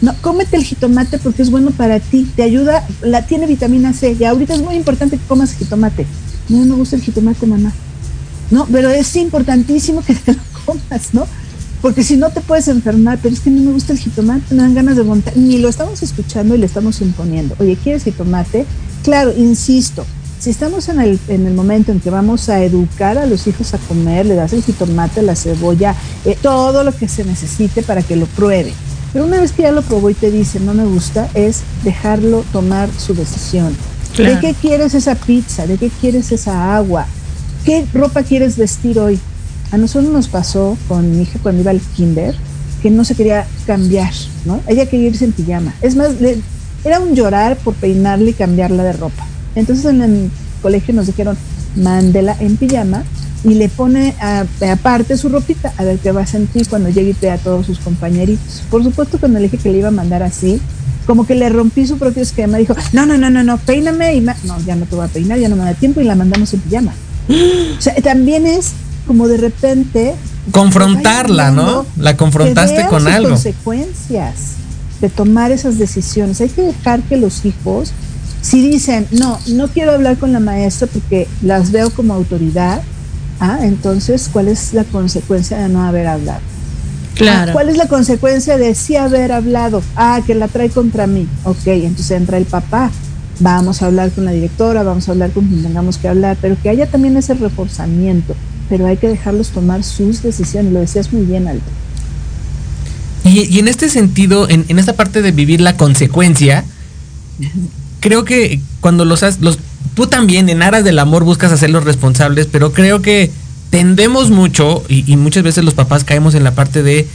[0.00, 4.16] No, cómete el jitomate porque es bueno para ti, te ayuda, la tiene vitamina C.
[4.18, 6.06] Y ahorita es muy importante que comas jitomate.
[6.48, 7.72] No me gusta el jitomate, mamá.
[8.50, 11.26] No, pero es importantísimo que te lo comas, ¿no?
[11.80, 14.62] Porque si no te puedes enfermar, pero es que no me gusta el jitomate, me
[14.62, 15.36] dan ganas de montar.
[15.36, 17.56] Ni lo estamos escuchando y le estamos imponiendo.
[17.58, 18.66] Oye, ¿quieres jitomate?
[19.04, 20.04] Claro, insisto,
[20.40, 23.72] si estamos en el, en el momento en que vamos a educar a los hijos
[23.74, 28.02] a comer, le das el jitomate, la cebolla, eh, todo lo que se necesite para
[28.02, 28.72] que lo pruebe.
[29.12, 32.44] Pero una vez que ya lo probó y te dice no me gusta, es dejarlo
[32.52, 33.76] tomar su decisión.
[34.16, 34.34] Claro.
[34.34, 35.66] ¿De qué quieres esa pizza?
[35.66, 37.06] ¿De qué quieres esa agua?
[37.64, 39.18] ¿Qué ropa quieres vestir hoy?
[39.70, 42.34] A nosotros nos pasó con mi hija cuando iba al kinder
[42.82, 44.12] que no se quería cambiar,
[44.44, 44.60] ¿no?
[44.66, 45.74] Ella quería irse en pijama.
[45.80, 46.40] Es más, le-
[46.84, 49.24] era un llorar por peinarle y cambiarla de ropa.
[49.54, 50.30] Entonces en el
[50.62, 51.36] colegio nos dijeron,
[51.76, 53.04] mándela en pijama
[53.44, 57.10] y le pone a- aparte su ropita a ver qué va a sentir cuando llegue
[57.10, 58.62] y vea a todos sus compañeritos.
[58.70, 60.60] Por supuesto, cuando le dije que le iba a mandar así,
[61.06, 64.20] como que le rompí su propio esquema, dijo, no, no, no, no, no, peíname y
[64.22, 64.34] no,
[64.66, 66.60] ya no te voy a peinar, ya no me da tiempo y la mandamos en
[66.60, 66.94] pijama.
[67.78, 68.72] O sea, también es
[69.06, 70.14] como de repente
[70.50, 71.84] Confrontarla, ¿no?
[71.98, 73.30] La confrontaste con algo.
[73.30, 74.54] consecuencias
[75.00, 76.40] de tomar esas decisiones.
[76.40, 77.92] Hay que dejar que los hijos,
[78.40, 82.82] si dicen, no, no quiero hablar con la maestra porque las veo como autoridad,
[83.40, 86.40] ah, entonces, ¿cuál es la consecuencia de no haber hablado?
[87.14, 87.50] Claro.
[87.50, 89.82] Ah, ¿Cuál es la consecuencia de sí haber hablado?
[89.96, 91.28] Ah, que la trae contra mí.
[91.44, 92.90] Ok, entonces entra el papá.
[93.40, 96.56] Vamos a hablar con la directora, vamos a hablar con quien tengamos que hablar, pero
[96.60, 98.34] que haya también ese reforzamiento.
[98.68, 100.72] Pero hay que dejarlos tomar sus decisiones.
[100.72, 101.62] Lo decías muy bien, Aldo.
[103.24, 106.64] Y, y en este sentido, en, en esta parte de vivir la consecuencia,
[108.00, 109.58] creo que cuando los, has- los
[109.94, 113.30] tú también en aras del amor buscas hacerlos responsables, pero creo que
[113.70, 117.06] tendemos mucho y, y muchas veces los papás caemos en la parte de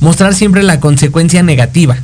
[0.00, 1.96] mostrar siempre la consecuencia negativa,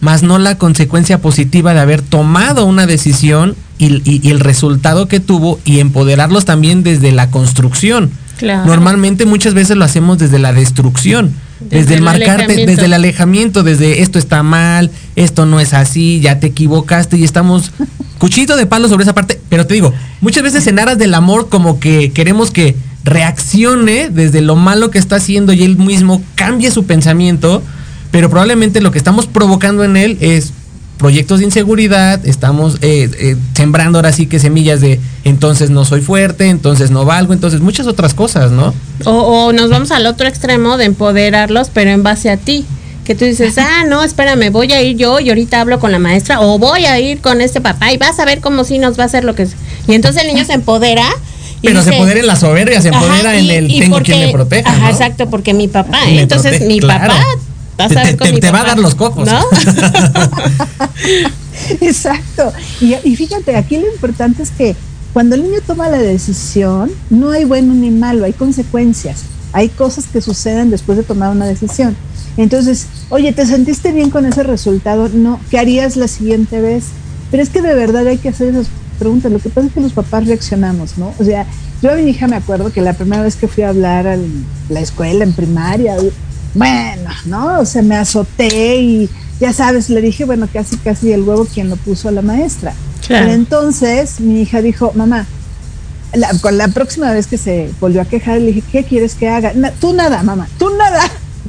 [0.00, 5.08] más no la consecuencia positiva de haber tomado una decisión y, y- y el resultado
[5.08, 8.10] que tuvo y empoderarlos también desde la construcción.
[8.38, 8.64] Claro.
[8.66, 13.62] Normalmente muchas veces lo hacemos desde la destrucción, desde, Desde el marcarte, desde el alejamiento,
[13.62, 17.72] desde esto está mal, esto no es así, ya te equivocaste y estamos
[18.18, 19.40] cuchito de palo sobre esa parte.
[19.48, 24.40] Pero te digo, muchas veces en aras del amor como que queremos que reaccione desde
[24.40, 27.62] lo malo que está haciendo y él mismo cambie su pensamiento,
[28.10, 30.52] pero probablemente lo que estamos provocando en él es
[30.98, 36.00] proyectos de inseguridad, estamos eh, eh, sembrando ahora sí que semillas de entonces no soy
[36.00, 38.74] fuerte, entonces no valgo, entonces muchas otras cosas, ¿no?
[39.04, 42.64] O, o nos vamos al otro extremo de empoderarlos, pero en base a ti.
[43.04, 45.98] Que tú dices, ah, no, espérame, voy a ir yo y ahorita hablo con la
[45.98, 48.98] maestra, o voy a ir con este papá y vas a ver cómo sí nos
[48.98, 49.52] va a hacer lo que es.
[49.86, 51.06] Y entonces el niño se empodera.
[51.62, 54.26] Y Pero se empodera en la soberbia, se empodera Ajá, en el tengo porque- quien
[54.26, 54.68] me proteja.
[54.68, 54.88] Ajá, ¿no?
[54.90, 56.04] exacto, porque mi papá.
[56.04, 56.20] Me.
[56.20, 57.08] Entonces protege, mi claro.
[57.14, 57.24] papá,
[57.78, 59.26] vas Te- a ver te- con te- mi te va a dar los cocos.
[59.26, 59.40] ¿no?
[61.80, 62.52] Exacto.
[62.80, 64.74] Y, y fíjate, aquí lo importante es que
[65.12, 69.22] cuando el niño toma la decisión, no hay bueno ni malo, hay consecuencias.
[69.52, 71.96] Hay cosas que suceden después de tomar una decisión.
[72.36, 75.08] Entonces, oye, ¿te sentiste bien con ese resultado?
[75.08, 76.84] No, ¿qué harías la siguiente vez?
[77.30, 78.66] Pero es que de verdad hay que hacer esas
[78.98, 79.32] preguntas.
[79.32, 81.12] Lo que pasa es que los papás reaccionamos, ¿no?
[81.18, 81.46] O sea,
[81.82, 84.16] yo a mi hija me acuerdo que la primera vez que fui a hablar a
[84.68, 85.96] la escuela en primaria,
[86.54, 87.60] bueno, ¿no?
[87.60, 91.68] O sea, me azoté y ya sabes, le dije, bueno, casi, casi el huevo quien
[91.70, 92.72] lo puso a la maestra.
[93.06, 93.26] Claro.
[93.26, 95.26] Pero entonces mi hija dijo, mamá,
[96.14, 99.28] la, con la próxima vez que se volvió a quejar, le dije, ¿qué quieres que
[99.28, 99.52] haga?
[99.54, 101.02] "Na- tú nada, mamá, tú nada.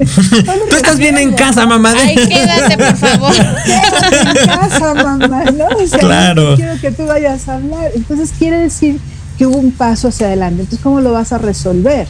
[0.70, 1.92] Tú estás bien en casa, mamá.
[1.94, 3.32] Ay, quédate, por favor.
[3.34, 5.66] Quédate en casa, mamá, ¿no?
[5.76, 6.50] O sea, Claro.
[6.52, 7.90] no quiero que tú vayas a hablar.
[7.94, 8.98] Entonces quiere decir
[9.36, 10.62] que hubo un paso hacia adelante.
[10.62, 12.06] Entonces, ¿cómo lo vas a resolver?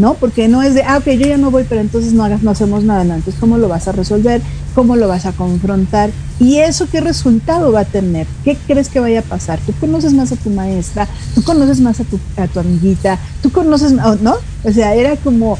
[0.00, 0.14] ¿No?
[0.14, 2.50] Porque no es de, ah, ok, yo ya no voy, pero entonces no hagas, no
[2.50, 3.04] hacemos nada.
[3.04, 3.14] No.
[3.14, 4.40] Entonces, ¿cómo lo vas a resolver?
[4.74, 6.10] ¿Cómo lo vas a confrontar?
[6.38, 8.26] ¿Y eso qué resultado va a tener?
[8.42, 9.58] ¿Qué crees que vaya a pasar?
[9.60, 13.52] Tú conoces más a tu maestra, tú conoces más a tu, a tu amiguita, tú
[13.52, 14.36] conoces, ¿no?
[14.64, 15.58] O sea, era como,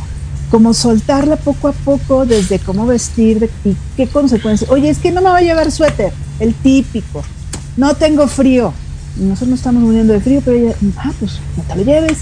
[0.50, 4.70] como soltarla poco a poco desde cómo vestir y qué consecuencias.
[4.70, 7.22] Oye, es que no me va a llevar suéter, el típico.
[7.76, 8.72] No tengo frío.
[9.18, 12.20] Nosotros no estamos muriendo de frío, pero ella, ah, pues no te lo lleves.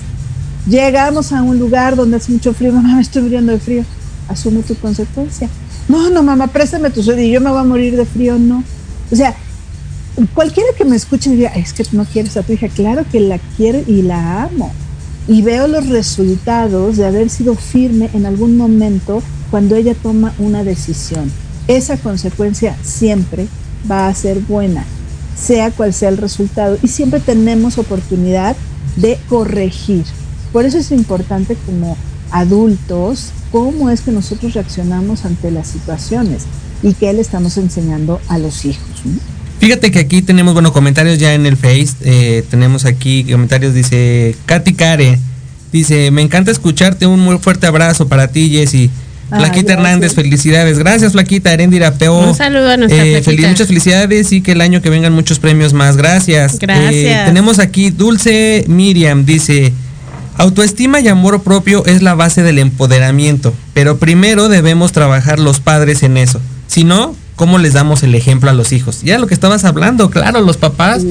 [0.69, 3.85] Llegamos a un lugar donde hace mucho frío, mamá, me estoy muriendo de frío.
[4.29, 5.49] Asume tu consecuencia.
[5.89, 8.63] No, no, mamá, préstame tu suéter y yo me voy a morir de frío, no.
[9.11, 9.35] O sea,
[10.35, 12.69] cualquiera que me escuche diría, es que no quieres a tu hija.
[12.69, 14.71] Claro que la quiero y la amo.
[15.27, 20.65] Y veo los resultados de haber sido firme en algún momento cuando ella toma una
[20.65, 21.33] decisión.
[21.67, 23.49] Esa consecuencia siempre
[23.91, 24.85] va a ser buena,
[25.35, 26.77] sea cual sea el resultado.
[26.83, 28.55] Y siempre tenemos oportunidad
[28.97, 30.05] de corregir.
[30.53, 31.97] Por eso es importante como
[32.31, 36.45] adultos cómo es que nosotros reaccionamos ante las situaciones
[36.83, 38.87] y qué le estamos enseñando a los hijos.
[39.05, 39.19] ¿no?
[39.59, 41.89] Fíjate que aquí tenemos, bueno, comentarios ya en el Face.
[42.03, 45.19] eh, tenemos aquí comentarios, dice Katy Care.
[45.73, 48.91] Dice, me encanta escucharte, un muy fuerte abrazo para ti, Jessy.
[49.31, 49.75] Ah, Flaquita.
[49.75, 50.79] Hernández, felicidades.
[50.79, 52.31] Gracias, Flaquita, Erendira Peo.
[52.31, 55.75] Un saludo a nuestra Eh, muchas felicidades y que el año que vengan muchos premios
[55.75, 55.99] más.
[55.99, 56.59] Gracias.
[56.59, 56.95] Gracias.
[56.95, 59.75] Eh, tenemos aquí Dulce Miriam, dice,
[60.39, 66.03] autoestima y amor propio es la base del empoderamiento, pero primero debemos trabajar los padres
[66.03, 66.41] en eso.
[66.67, 69.03] Si no, ¿cómo les damos el ejemplo a los hijos?
[69.03, 71.03] Ya lo que estabas hablando, claro, los papás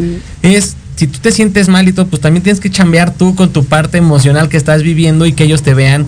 [0.42, 0.76] es...
[0.96, 3.66] Si tú te sientes mal y todo, pues también tienes que chambear tú con tu
[3.66, 6.08] parte emocional que estás viviendo y que ellos te vean.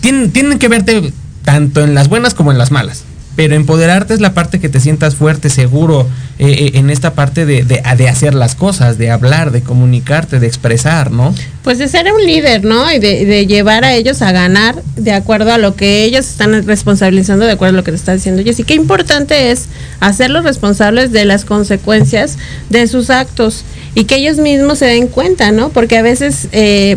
[0.00, 1.12] Tienen, tienen que verte
[1.44, 3.02] tanto en las buenas como en las malas.
[3.36, 7.46] Pero empoderarte es la parte que te sientas fuerte, seguro, eh, eh, en esta parte
[7.46, 11.34] de, de, hacer las cosas, de hablar, de comunicarte, de expresar, ¿no?
[11.62, 12.92] Pues de ser un líder, ¿no?
[12.92, 16.66] Y de, de, llevar a ellos a ganar de acuerdo a lo que ellos están
[16.66, 18.64] responsabilizando, de acuerdo a lo que te está diciendo Jessy.
[18.64, 19.66] Qué importante es
[20.00, 22.38] hacerlos responsables de las consecuencias
[22.70, 23.64] de sus actos
[23.94, 25.68] y que ellos mismos se den cuenta, ¿no?
[25.70, 26.96] Porque a veces eh,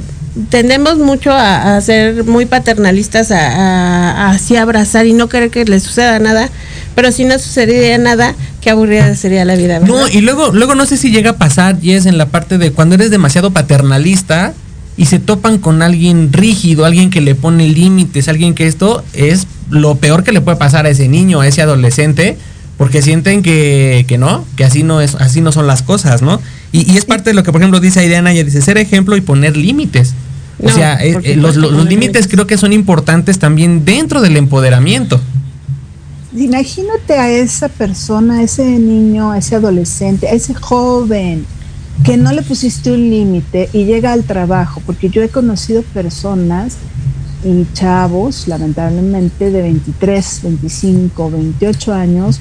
[0.49, 5.83] tendemos mucho a, a, ser muy paternalistas, a, así abrazar y no querer que les
[5.83, 6.49] suceda nada,
[6.93, 9.79] pero si no sucedería nada, qué aburrida sería la vida.
[9.79, 9.95] ¿verdad?
[9.95, 12.71] No, y luego, luego no sé si llega a pasar, Jess, en la parte de
[12.71, 14.53] cuando eres demasiado paternalista
[14.97, 19.47] y se topan con alguien rígido, alguien que le pone límites, alguien que esto es
[19.69, 22.37] lo peor que le puede pasar a ese niño, a ese adolescente,
[22.77, 26.41] porque sienten que, que no, que así no es, así no son las cosas, ¿no?
[26.71, 29.15] Y, y es parte de lo que, por ejemplo, dice Aireana, ella dice, ser ejemplo
[29.15, 30.13] y poner límites.
[30.59, 34.21] No, o sea, eh, eh, los, los, los límites creo que son importantes también dentro
[34.21, 35.19] del empoderamiento.
[36.35, 41.45] Imagínate a esa persona, a ese niño, a ese adolescente, a ese joven
[42.03, 46.75] que no le pusiste un límite y llega al trabajo, porque yo he conocido personas
[47.43, 52.39] y chavos, lamentablemente, de 23, 25, 28 años,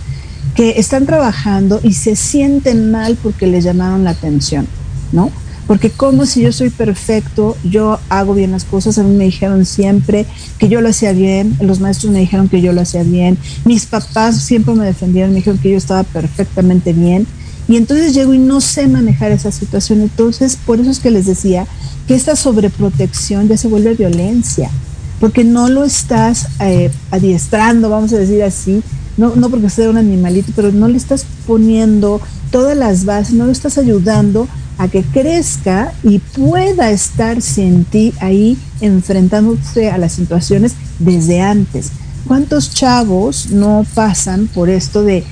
[0.57, 4.67] que están trabajando y se sienten mal porque les llamaron la atención,
[5.12, 5.31] ¿no?
[5.67, 9.65] Porque como si yo soy perfecto, yo hago bien las cosas, a mí me dijeron
[9.65, 10.27] siempre
[10.59, 13.87] que yo lo hacía bien, los maestros me dijeron que yo lo hacía bien, mis
[13.87, 17.27] papás siempre me defendieron, me dijeron que yo estaba perfectamente bien,
[17.67, 21.25] y entonces llego y no sé manejar esa situación, entonces por eso es que les
[21.25, 21.67] decía
[22.07, 24.71] que esta sobreprotección ya se vuelve violencia,
[25.19, 28.83] porque no lo estás eh, adiestrando, vamos a decir así,
[29.17, 33.47] no, no porque sea un animalito, pero no le estás poniendo todas las bases, no
[33.47, 34.49] lo estás ayudando
[34.79, 41.91] a que crezca y pueda estar sin ti ahí enfrentándose a las situaciones desde antes.
[42.27, 45.25] ¿Cuántos chavos no pasan por esto de,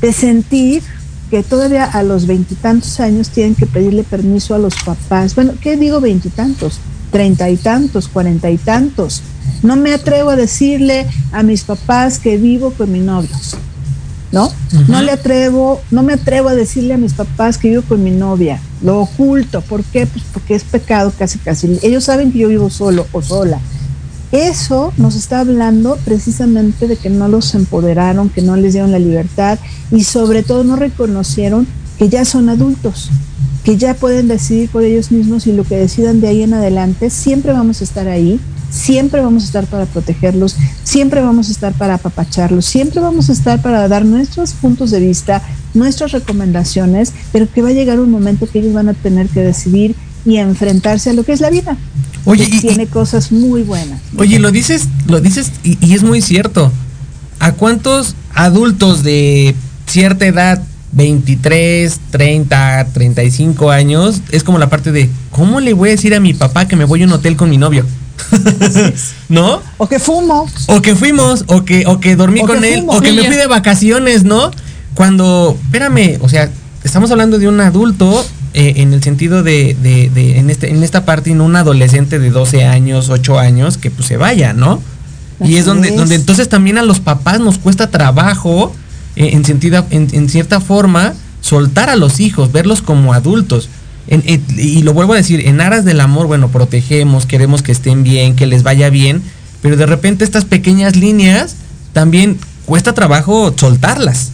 [0.00, 0.82] de sentir
[1.30, 5.34] que todavía a los veintitantos años tienen que pedirle permiso a los papás?
[5.34, 6.78] Bueno, ¿qué digo veintitantos?
[7.10, 9.22] Treinta y tantos, cuarenta y tantos.
[9.62, 13.30] No me atrevo a decirle a mis papás que vivo con mi novio.
[14.34, 14.46] ¿no?
[14.46, 14.88] Uh -huh.
[14.88, 18.10] No le atrevo, no me atrevo a decirle a mis papás que vivo con mi
[18.10, 20.06] novia, lo oculto, ¿por qué?
[20.06, 21.78] Pues porque es pecado casi casi.
[21.82, 23.60] Ellos saben que yo vivo solo o sola.
[24.32, 28.98] Eso nos está hablando precisamente de que no los empoderaron, que no les dieron la
[28.98, 29.60] libertad
[29.92, 33.10] y sobre todo no reconocieron que ya son adultos,
[33.62, 37.10] que ya pueden decidir por ellos mismos y lo que decidan de ahí en adelante,
[37.10, 38.40] siempre vamos a estar ahí,
[38.74, 43.32] siempre vamos a estar para protegerlos, siempre vamos a estar para apapacharlos, siempre vamos a
[43.32, 48.10] estar para dar nuestros puntos de vista, nuestras recomendaciones, pero que va a llegar un
[48.10, 49.94] momento que ellos van a tener que decidir
[50.26, 51.76] y enfrentarse a lo que es la vida.
[52.24, 54.00] Oye, y, tiene cosas muy buenas.
[54.16, 56.72] Oye, lo dices, lo dices y, y es muy cierto.
[57.38, 59.54] ¿A cuántos adultos de
[59.86, 60.62] cierta edad
[60.92, 66.20] 23, 30, 35 años, es como la parte de, ¿cómo le voy a decir a
[66.20, 67.84] mi papá que me voy a un hotel con mi novio?
[69.28, 69.60] ¿No?
[69.78, 70.48] O que fumo.
[70.66, 72.92] O que fuimos, o que, o que dormí o con que él, fumo.
[72.92, 74.50] o que me fui de vacaciones, ¿no?
[74.94, 76.50] Cuando, espérame, o sea,
[76.84, 80.82] estamos hablando de un adulto eh, en el sentido de, de, de, en, este, en
[80.82, 84.52] esta parte, y no un adolescente de 12 años, 8 años, que pues se vaya,
[84.52, 84.80] ¿no?
[85.40, 88.72] Así y es donde, es donde entonces también a los papás nos cuesta trabajo,
[89.16, 93.68] eh, en, sentido, en, en cierta forma, soltar a los hijos, verlos como adultos.
[94.06, 94.22] En,
[94.56, 98.36] y lo vuelvo a decir, en aras del amor, bueno, protegemos, queremos que estén bien,
[98.36, 99.22] que les vaya bien,
[99.62, 101.56] pero de repente estas pequeñas líneas
[101.92, 104.30] también cuesta trabajo soltarlas.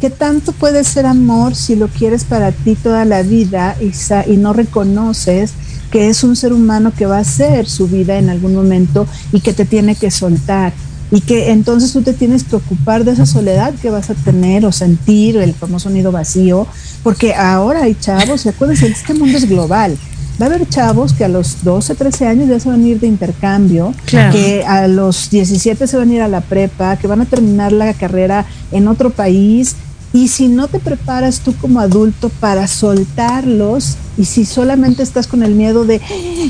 [0.00, 3.92] ¿Qué tanto puede ser amor si lo quieres para ti toda la vida y,
[4.30, 5.52] y no reconoces
[5.92, 9.40] que es un ser humano que va a ser su vida en algún momento y
[9.40, 10.72] que te tiene que soltar?
[11.12, 14.64] Y que entonces tú te tienes que ocupar de esa soledad que vas a tener
[14.64, 16.66] o sentir, el famoso nido vacío,
[17.02, 19.98] porque ahora hay chavos, y acuérdense, este mundo es global.
[20.40, 22.98] Va a haber chavos que a los 12, 13 años ya se van a ir
[22.98, 24.32] de intercambio, claro.
[24.32, 27.72] que a los 17 se van a ir a la prepa, que van a terminar
[27.72, 29.76] la carrera en otro país.
[30.14, 35.42] Y si no te preparas tú como adulto para soltarlos, y si solamente estás con
[35.42, 36.00] el miedo de,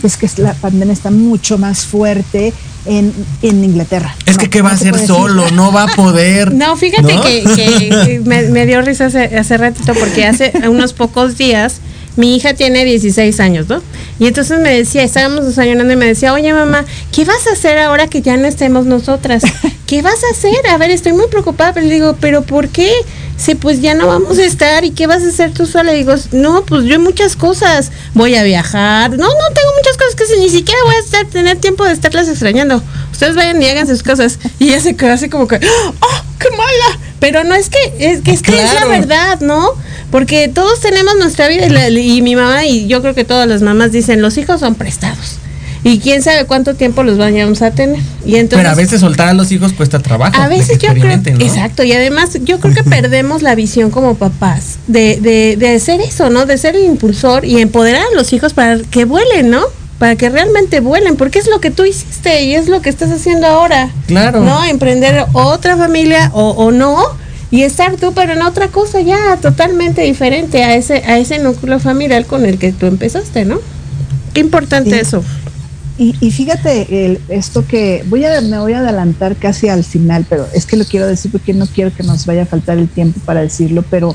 [0.03, 2.53] es que la pandemia está mucho más fuerte,
[2.87, 3.13] en,
[3.43, 4.15] en, Inglaterra.
[4.27, 5.51] Es que, ¿qué va no a hacer solo?
[5.51, 6.53] No va a poder.
[6.63, 7.23] No, fíjate ¿no?
[7.23, 11.81] Que, que, me, me, dio risa hace, hace ratito porque hace unos pocos días
[12.17, 13.83] mi hija tiene 16 años, ¿no?
[14.19, 17.79] Y entonces me decía, estábamos desayunando y me decía, oye mamá, ¿qué vas a hacer
[17.79, 19.43] ahora que ya no estemos nosotras?
[19.87, 20.67] ¿Qué vas a hacer?
[20.71, 22.91] A ver, estoy muy preocupada, pero le digo, ¿pero por qué?
[23.45, 25.91] Sí, pues ya no vamos a estar, ¿y qué vas a hacer tú sola?
[25.93, 30.15] Le digo, no, pues yo muchas cosas, voy a viajar, no, no tengo muchas cosas
[30.15, 32.81] que hacer, ni siquiera voy a estar, tener tiempo de estarlas extrañando.
[33.11, 34.39] ustedes vayan y hagan sus cosas.
[34.61, 36.99] Y ella se quedó así como que, ¡oh, qué mala!
[37.19, 39.71] Pero no es que, es que, es, que es la verdad, ¿no?
[40.13, 43.49] Porque todos tenemos nuestra vida y, la- y mi mamá y yo creo que todas
[43.49, 45.37] las mamás dicen, los hijos son prestados.
[45.85, 48.01] Y quién sabe cuánto tiempo los vayamos a tener.
[48.25, 50.41] Y entonces, Pero a veces soltar a los hijos cuesta trabajo.
[50.41, 51.45] a veces que yo creo, ¿no?
[51.45, 56.01] exacto, y además yo creo que perdemos la visión como papás de, de, de ser
[56.01, 56.47] eso, ¿no?
[56.47, 59.63] De ser el impulsor y empoderar a los hijos para que vuelen, ¿no?
[59.99, 63.11] Para que realmente vuelen, porque es lo que tú hiciste y es lo que estás
[63.11, 63.91] haciendo ahora.
[64.07, 64.41] Claro.
[64.41, 64.63] ¿No?
[64.65, 66.97] Emprender otra familia o, o no
[67.51, 71.79] y estar tú, pero en otra cosa ya totalmente diferente a ese, a ese núcleo
[71.81, 73.59] familiar con el que tú empezaste, ¿no?
[74.33, 74.97] Qué importante Sí.
[75.01, 75.23] eso.
[76.03, 80.27] Y, y fíjate el- esto que voy a me voy a adelantar casi al final,
[80.29, 82.89] pero es que lo quiero decir porque no quiero que nos vaya a faltar el
[82.89, 84.13] tiempo para decirlo, pero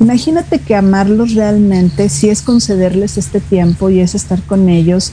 [0.00, 5.12] imagínate que amarlos realmente sí es concederles este tiempo y es estar con ellos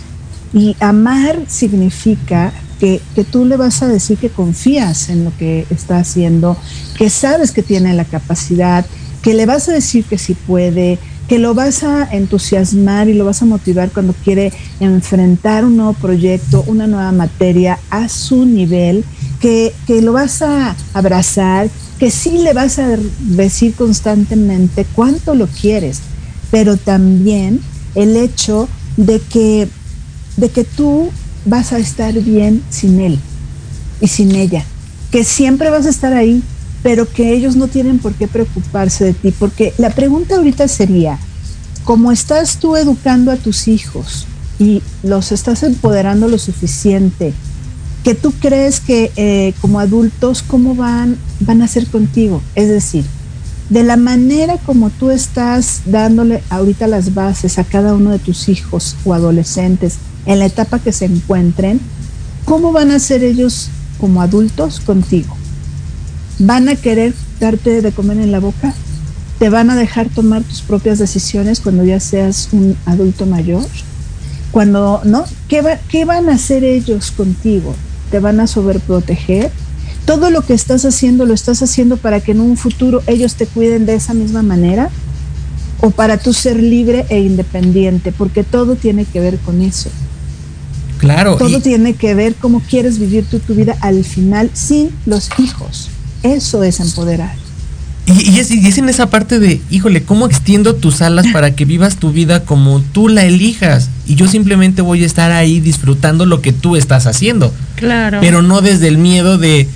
[0.51, 5.68] y amar significa que, que tú le vas a decir que confías en lo que
[5.70, 6.57] está haciendo,
[6.97, 8.88] que sabes que tiene la capacidad,
[9.22, 10.97] que le vas a decir que sí puede,
[11.28, 15.94] que lo vas a entusiasmar y lo vas a motivar cuando quiere enfrentar un nuevo
[15.94, 19.04] proyecto, una nueva materia a su nivel,
[19.42, 21.70] que, que lo vas a abrazar,
[22.00, 26.00] que sí le vas a decir constantemente cuánto lo quieres,
[26.50, 27.60] pero también
[27.96, 29.68] el hecho de que,
[30.38, 31.10] de que tú
[31.46, 33.20] vas a estar bien sin él
[34.00, 34.64] y sin ella,
[35.12, 36.42] que siempre vas a estar ahí,
[36.84, 41.20] pero que ellos no tienen por qué preocuparse de ti, porque la pregunta ahorita sería,
[41.84, 44.26] ¿cómo estás tú educando a tus hijos
[44.60, 47.34] y los estás empoderando lo suficiente?
[48.08, 52.42] que tú crees que eh, como adultos, ¿cómo van, van a ser contigo?
[52.56, 53.04] Es decir,
[53.70, 58.48] de la manera como tú estás dándole ahorita las bases a cada uno de tus
[58.48, 61.82] hijos o adolescentes en la etapa que se encuentren,
[62.46, 63.68] ¿cómo van a ser ellos
[64.00, 65.36] como adultos contigo?
[66.40, 68.74] ¿Van a querer darte de comer en la boca?
[69.40, 73.64] ¿Te van a dejar tomar tus propias decisiones cuando ya seas un adulto mayor?
[74.52, 75.26] Cuando, ¿no?
[75.48, 77.76] ¿Qué, va- qué van a hacer ellos contigo?
[78.12, 79.52] ¿Te van a sobreproteger?
[80.06, 83.46] Todo lo que estás haciendo lo estás haciendo para que en un futuro ellos te
[83.46, 84.90] cuiden de esa misma manera
[85.82, 89.90] o para tú ser libre e independiente, porque todo tiene que ver con eso.
[90.98, 91.36] Claro.
[91.36, 95.30] Todo y- tiene que ver cómo quieres vivir tú tu vida al final sin los
[95.38, 95.90] hijos.
[96.24, 97.36] Eso es empoderar.
[98.05, 101.55] Y, y es, y es en esa parte de, híjole, ¿cómo extiendo tus alas para
[101.55, 103.89] que vivas tu vida como tú la elijas?
[104.05, 107.53] Y yo simplemente voy a estar ahí disfrutando lo que tú estás haciendo.
[107.76, 108.20] Claro.
[108.22, 109.68] Pero no desde el miedo de,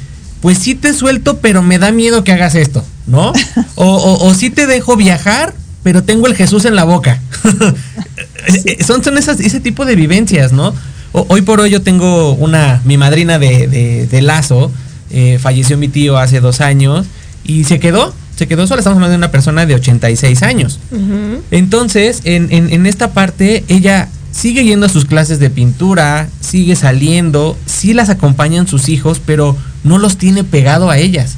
[0.41, 3.33] pues sí te suelto, pero me da miedo que hagas esto, ¿no?
[3.75, 7.19] O, o, o sí te dejo viajar, pero tengo el Jesús en la boca.
[8.85, 10.73] Son, son esas, ese tipo de vivencias, ¿no?
[11.11, 14.71] O- hoy por hoy yo tengo una, mi madrina de, de- de lazo,
[15.14, 17.05] eh, falleció mi tío hace dos años
[17.43, 20.80] y se quedó, se quedó sola, estamos hablando de una persona de 86 años.
[21.51, 26.76] Entonces, en, en- en esta parte, ella sigue yendo a sus clases de pintura, sigue
[26.76, 31.36] saliendo, sí las acompañan sus hijos, pero no los tiene pegado a ellas.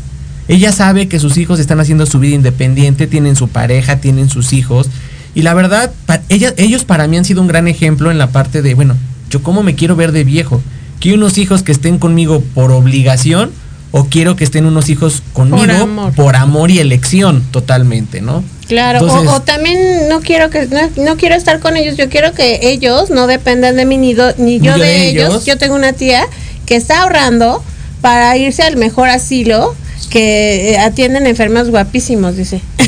[0.48, 4.54] Ella sabe que sus hijos están haciendo su vida independiente, tienen su pareja, tienen sus
[4.54, 4.90] hijos.
[5.36, 5.92] Y la verdad,
[6.30, 8.96] ella- ellos para mí han sido un gran ejemplo en la parte de, bueno,
[9.30, 10.62] yo cómo me quiero ver de viejo.
[11.00, 13.52] Quiero unos hijos que estén conmigo por obligación
[13.96, 16.14] o quiero que estén unos hijos conmigo amor.
[16.16, 18.44] por amor y elección totalmente, ¿no?
[18.68, 22.10] Claro, o- Entonces- o, también no quiero que no, no quiero estar con ellos, yo
[22.10, 25.46] quiero que ellos no dependan de mí ni, do- ni yo de, ellos.
[25.46, 26.26] Yo tengo una tía
[26.66, 27.64] que está ahorrando
[28.02, 29.76] para irse al mejor asilo
[30.10, 32.62] que eh, atienden enfermos guapísimos, dice.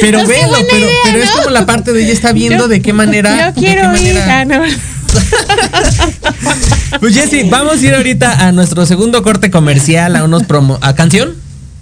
[0.00, 1.36] Pero velo, buena pero, idea, pero es ¿no?
[1.36, 3.52] como la parte de ella está viendo Yo- de qué manera.
[3.54, 4.14] Yo quiero ir.
[4.14, 4.62] manera- ah, no.
[7.00, 10.94] Pues Jessy, vamos a ir ahorita a nuestro segundo corte comercial, a unos promo a
[10.94, 11.34] canción.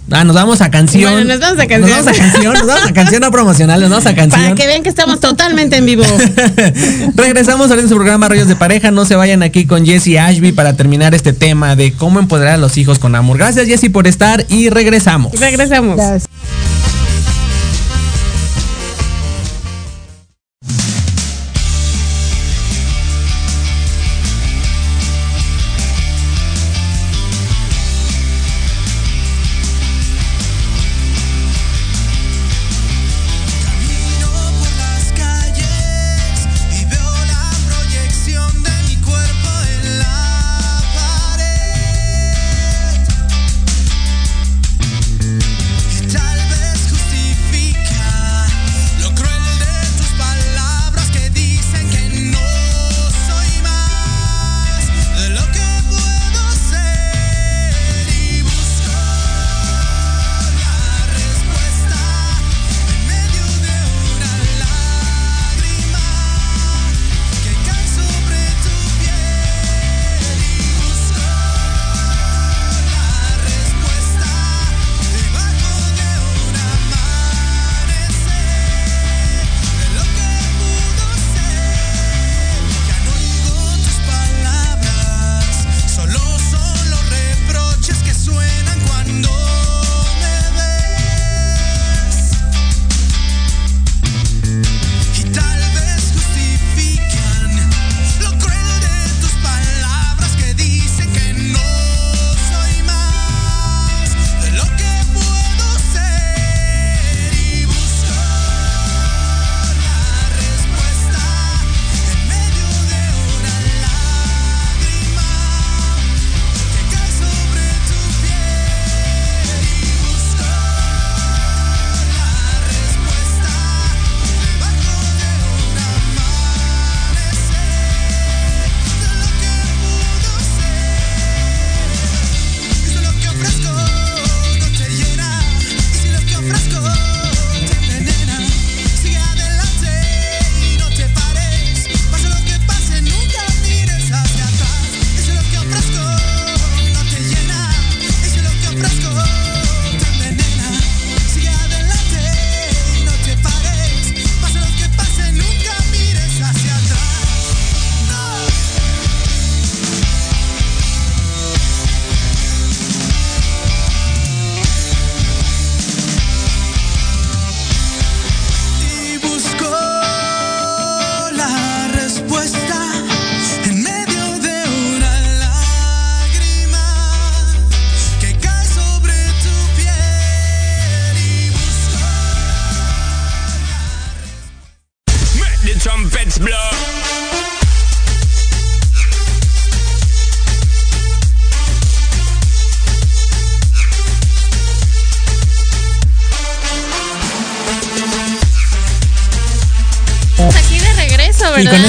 [0.09, 1.11] Ah, nos vamos a canción.
[1.11, 1.89] Bueno, nos vamos a canción.
[1.89, 4.41] Nos vamos a canción, nos vamos a canción no promocional, nos vamos a canción.
[4.41, 6.03] Para que vean que estamos totalmente en vivo.
[7.15, 8.91] Regresamos ahorita en su programa Rollos de Pareja.
[8.91, 12.57] No se vayan aquí con Jessy Ashby para terminar este tema de cómo empoderar a
[12.57, 13.37] los hijos con amor.
[13.37, 15.37] Gracias, Jessy, por estar y regresamos.
[15.37, 15.97] Regresamos.
[15.97, 16.76] Gracias.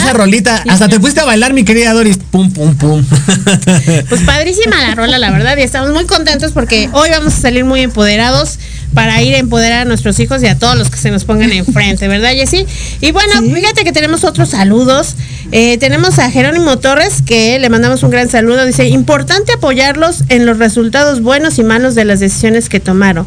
[0.08, 2.18] Esa rolita, hasta te fuiste a bailar, mi querida Doris.
[2.30, 3.04] Pum, pum, pum.
[4.08, 7.64] Pues padrísima la rola, la verdad, y estamos muy contentos porque hoy vamos a salir
[7.64, 8.58] muy empoderados
[8.94, 11.52] para ir a empoderar a nuestros hijos y a todos los que se nos pongan
[11.52, 12.66] enfrente, ¿verdad, Jessy?
[13.00, 15.14] Y bueno, fíjate que tenemos otros saludos.
[15.52, 18.64] Eh, tenemos a Jerónimo Torres, que le mandamos un gran saludo.
[18.64, 23.26] Dice, importante apoyarlos en los resultados buenos y malos de las decisiones que tomaron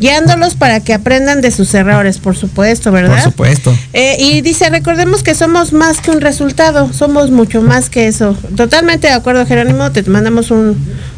[0.00, 3.22] guiándolos para que aprendan de sus errores, por supuesto, ¿verdad?
[3.22, 3.76] Por supuesto.
[3.92, 8.36] Eh, y dice, recordemos que somos más que un resultado, somos mucho más que eso.
[8.56, 10.76] Totalmente de acuerdo, Jerónimo, te mandamos un,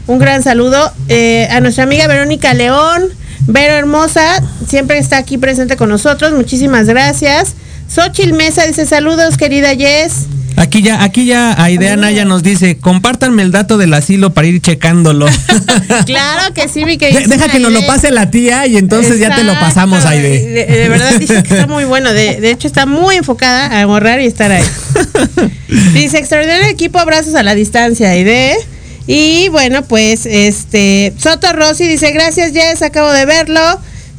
[0.09, 0.93] un gran saludo.
[1.09, 3.05] Eh, a nuestra amiga Verónica León,
[3.47, 7.55] Vero Hermosa, siempre está aquí presente con nosotros, muchísimas gracias.
[7.89, 10.27] Xochil Mesa dice, saludos, querida Jess.
[10.57, 14.61] Aquí ya, aquí ya Aidea Naya nos dice, compártanme el dato del asilo para ir
[14.61, 15.27] checándolo.
[16.07, 17.21] claro que sí, mi De- querida.
[17.27, 20.05] Deja que nos lo pase la tía y entonces ya te lo pasamos.
[20.05, 20.47] Aide.
[20.49, 22.13] De, de verdad dice que está muy bueno.
[22.13, 24.65] De, de hecho, está muy enfocada a ahorrar y estar ahí.
[25.95, 28.57] Dice, extraordinario equipo, abrazos a la distancia, Aide.
[29.07, 33.61] Y bueno, pues este Soto Rossi dice, gracias Jess, acabo de verlo.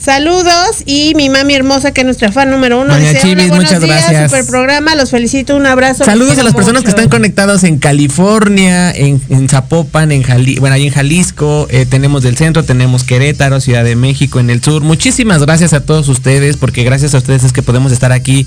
[0.03, 2.93] Saludos y mi mami hermosa que es nuestra fan número uno.
[2.93, 4.31] Doña dice, Chivis, "Hola, buenos muchas días, gracias.
[4.31, 6.03] Super programa, los felicito, un abrazo.
[6.03, 6.97] Saludos a las personas que mucho".
[6.97, 12.21] están conectados en California, en, en Zapopan, en Jali, bueno, ahí en Jalisco, eh, tenemos
[12.21, 14.83] del centro, tenemos Querétaro, Ciudad de México, en el sur.
[14.83, 18.45] Muchísimas gracias a todos ustedes, porque gracias a ustedes es que podemos estar aquí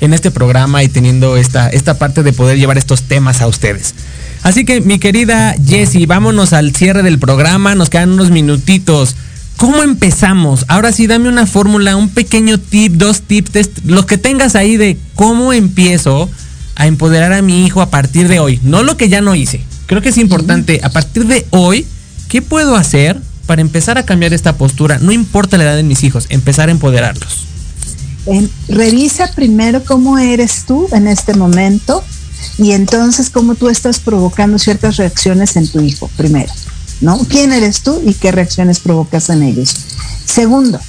[0.00, 3.94] en este programa y teniendo esta, esta parte de poder llevar estos temas a ustedes.
[4.42, 9.16] Así que, mi querida Jessie, vámonos al cierre del programa, nos quedan unos minutitos.
[9.56, 10.64] ¿Cómo empezamos?
[10.68, 14.98] Ahora sí, dame una fórmula, un pequeño tip, dos tips, los que tengas ahí de
[15.14, 16.28] cómo empiezo
[16.74, 18.60] a empoderar a mi hijo a partir de hoy.
[18.62, 19.62] No lo que ya no hice.
[19.86, 21.86] Creo que es importante, a partir de hoy,
[22.28, 24.98] ¿qué puedo hacer para empezar a cambiar esta postura?
[24.98, 27.46] No importa la edad de mis hijos, empezar a empoderarlos.
[28.68, 32.02] Revisa primero cómo eres tú en este momento
[32.56, 36.52] y entonces cómo tú estás provocando ciertas reacciones en tu hijo, primero,
[37.04, 37.18] ¿no?
[37.28, 39.74] ¿Quién eres tú y qué reacciones provocas en ellos?
[40.24, 40.80] Segundo,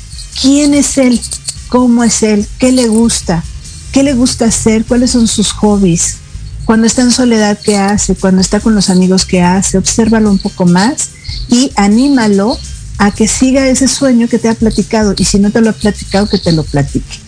[0.41, 1.21] ¿quién es él?
[1.67, 2.47] ¿Cómo es él?
[2.57, 3.43] ¿Qué le gusta?
[3.91, 4.85] ¿Qué le gusta hacer?
[4.85, 6.17] ¿Cuáles son sus hobbies?
[6.63, 8.15] Cuando está en soledad, ¿qué hace?
[8.15, 9.77] Cuando está con los amigos, ¿qué hace?
[9.77, 11.09] Obsérvalo un poco más
[11.49, 12.57] y anímalo
[12.97, 15.73] a que siga ese sueño que te ha platicado y si no te lo ha
[15.73, 17.19] platicado, que te lo platique.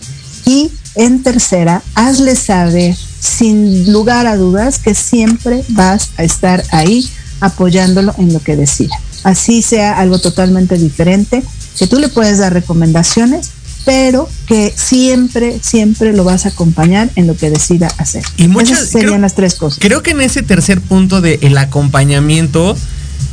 [0.46, 7.08] Y en tercera, hazle saber sin lugar a dudas que siempre vas a estar ahí
[7.40, 8.94] apoyándolo en lo que decida.
[9.24, 11.42] Así sea algo totalmente diferente,
[11.78, 13.50] que tú le puedes dar recomendaciones,
[13.84, 18.22] pero que siempre, siempre lo vas a acompañar en lo que decida hacer.
[18.36, 19.78] Y muchas- Esas serían creo- las tres cosas.
[19.80, 22.76] Creo que en ese tercer punto de el acompañamiento,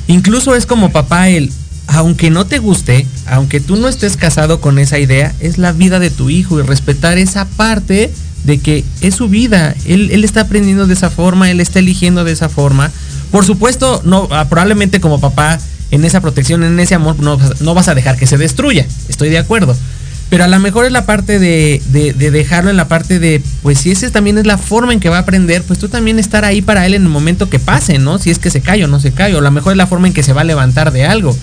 [0.07, 1.51] incluso es como papá el,
[1.87, 5.99] aunque no te guste, aunque tú no estés casado con esa idea, es la vida
[5.99, 8.11] de tu hijo y respetar esa parte
[8.43, 9.75] de que es su vida.
[9.85, 12.91] Él, él está aprendiendo de esa forma, él está eligiendo de esa forma.
[13.31, 15.59] Por supuesto, no, ah, probablemente como papá,
[15.91, 18.85] en esa protección, en ese amor, no, vas a dejar que se destruya.
[19.07, 19.75] Estoy de acuerdo.
[20.29, 23.41] Pero a lo mejor es la parte de, de- de dejarlo en la parte de,
[23.61, 26.17] pues si esa también es la forma en que va a aprender, pues tú también
[26.17, 28.17] estar ahí para él en el momento que pase, ¿no?
[28.17, 29.85] Si es que se cae o no se cae, o a lo mejor es la
[29.85, 31.37] forma en que se va a levantar de algo.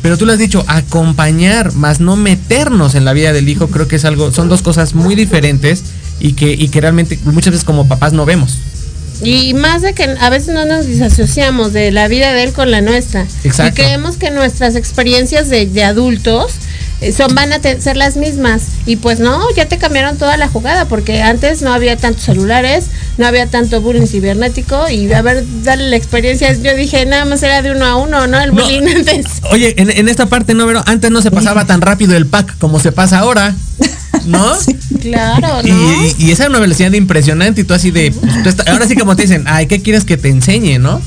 [0.00, 3.86] Pero tú lo has dicho, acompañar, más no meternos en la vida del hijo, creo
[3.86, 5.84] que es algo, son dos cosas muy diferentes
[6.18, 8.58] y que realmente muchas veces como papás no vemos.
[9.22, 12.70] Y más de que a veces no nos disasociamos de la vida de él con
[12.70, 13.26] la nuestra.
[13.44, 13.80] Exacto.
[13.80, 16.52] Y creemos que nuestras experiencias de, de adultos
[17.00, 18.62] eh, son van a ser las mismas.
[18.86, 22.86] Y pues no, ya te cambiaron toda la jugada, porque antes no había tantos celulares,
[23.18, 24.88] no había tanto bullying cibernético.
[24.90, 26.52] Y a ver, darle la experiencia.
[26.52, 28.40] Yo dije, nada más era de uno a uno, ¿no?
[28.40, 28.62] El No.
[28.62, 29.26] bullying antes.
[29.50, 32.56] Oye, en, en esta parte no, pero antes no se pasaba tan rápido el pack
[32.58, 33.54] como se pasa ahora,
[34.26, 34.54] ¿no?
[35.00, 36.04] Claro, Y, ¿no?
[36.06, 38.88] y- y esa era una velocidad impresionante y tú así de, pues, tú está- ahora
[38.88, 41.00] sí como te dicen, ay, ¿qué quieres que te enseñe, no?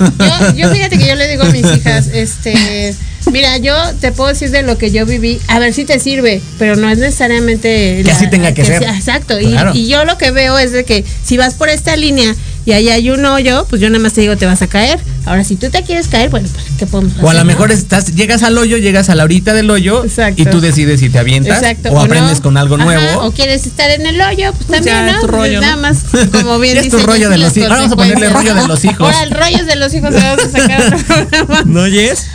[0.00, 2.94] Yo, yo fíjate que yo le digo a mis hijas, este,
[3.30, 6.40] mira, yo te puedo decir de lo que yo viví, a ver si te sirve,
[6.58, 8.80] pero no es necesariamente Que así tenga que ser.
[8.80, 9.38] sea- exacto.
[9.40, 9.70] Y- Claro.
[9.74, 12.34] Y, yo lo que veo es de que si vas por esta línea
[12.66, 14.98] y ahí hay un hoyo, pues yo nada más te digo te vas a caer.
[15.26, 17.24] Ahora si tú te quieres caer, bueno, pues ¿qué podemos hacer?
[17.24, 17.44] O a lo no?
[17.46, 20.42] mejor estás, llegas al hoyo, llegas a la horita del hoyo Exacto.
[20.42, 22.42] y tú decides si te avientas Exacto, o aprendes no.
[22.42, 23.22] con algo Ajá, nuevo.
[23.26, 25.20] O quieres estar en el hoyo, pues, Pues también, ya, es ¿no?
[25.22, 25.98] tu rollo, Nada más,
[26.32, 27.70] como bien es tu rollo de los hijos.
[27.70, 29.00] Ahora vamos a ponerle rollo de los hijos.
[29.00, 31.62] Ahora el rollo de los hijos le vamos a sacar programa.
[31.64, 32.26] ¿No, Jess?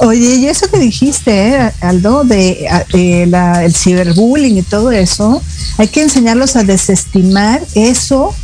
[0.00, 5.42] Oye, y eso que dijiste, eh, Aldo, de, de la- el ciberbullying y todo eso,
[5.78, 8.34] hay que enseñarlos a desestimar eso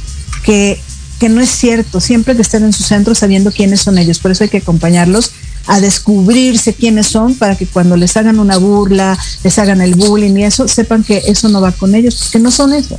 [0.44, 0.80] que,
[1.22, 4.18] que no es cierto, siempre que estén en su centro sabiendo quiénes son ellos.
[4.18, 5.30] Por eso hay que acompañarlos
[5.68, 10.36] a descubrirse quiénes son para que cuando les hagan una burla, les hagan el bullying
[10.36, 12.98] y eso, sepan que eso no va con ellos, porque no son eso.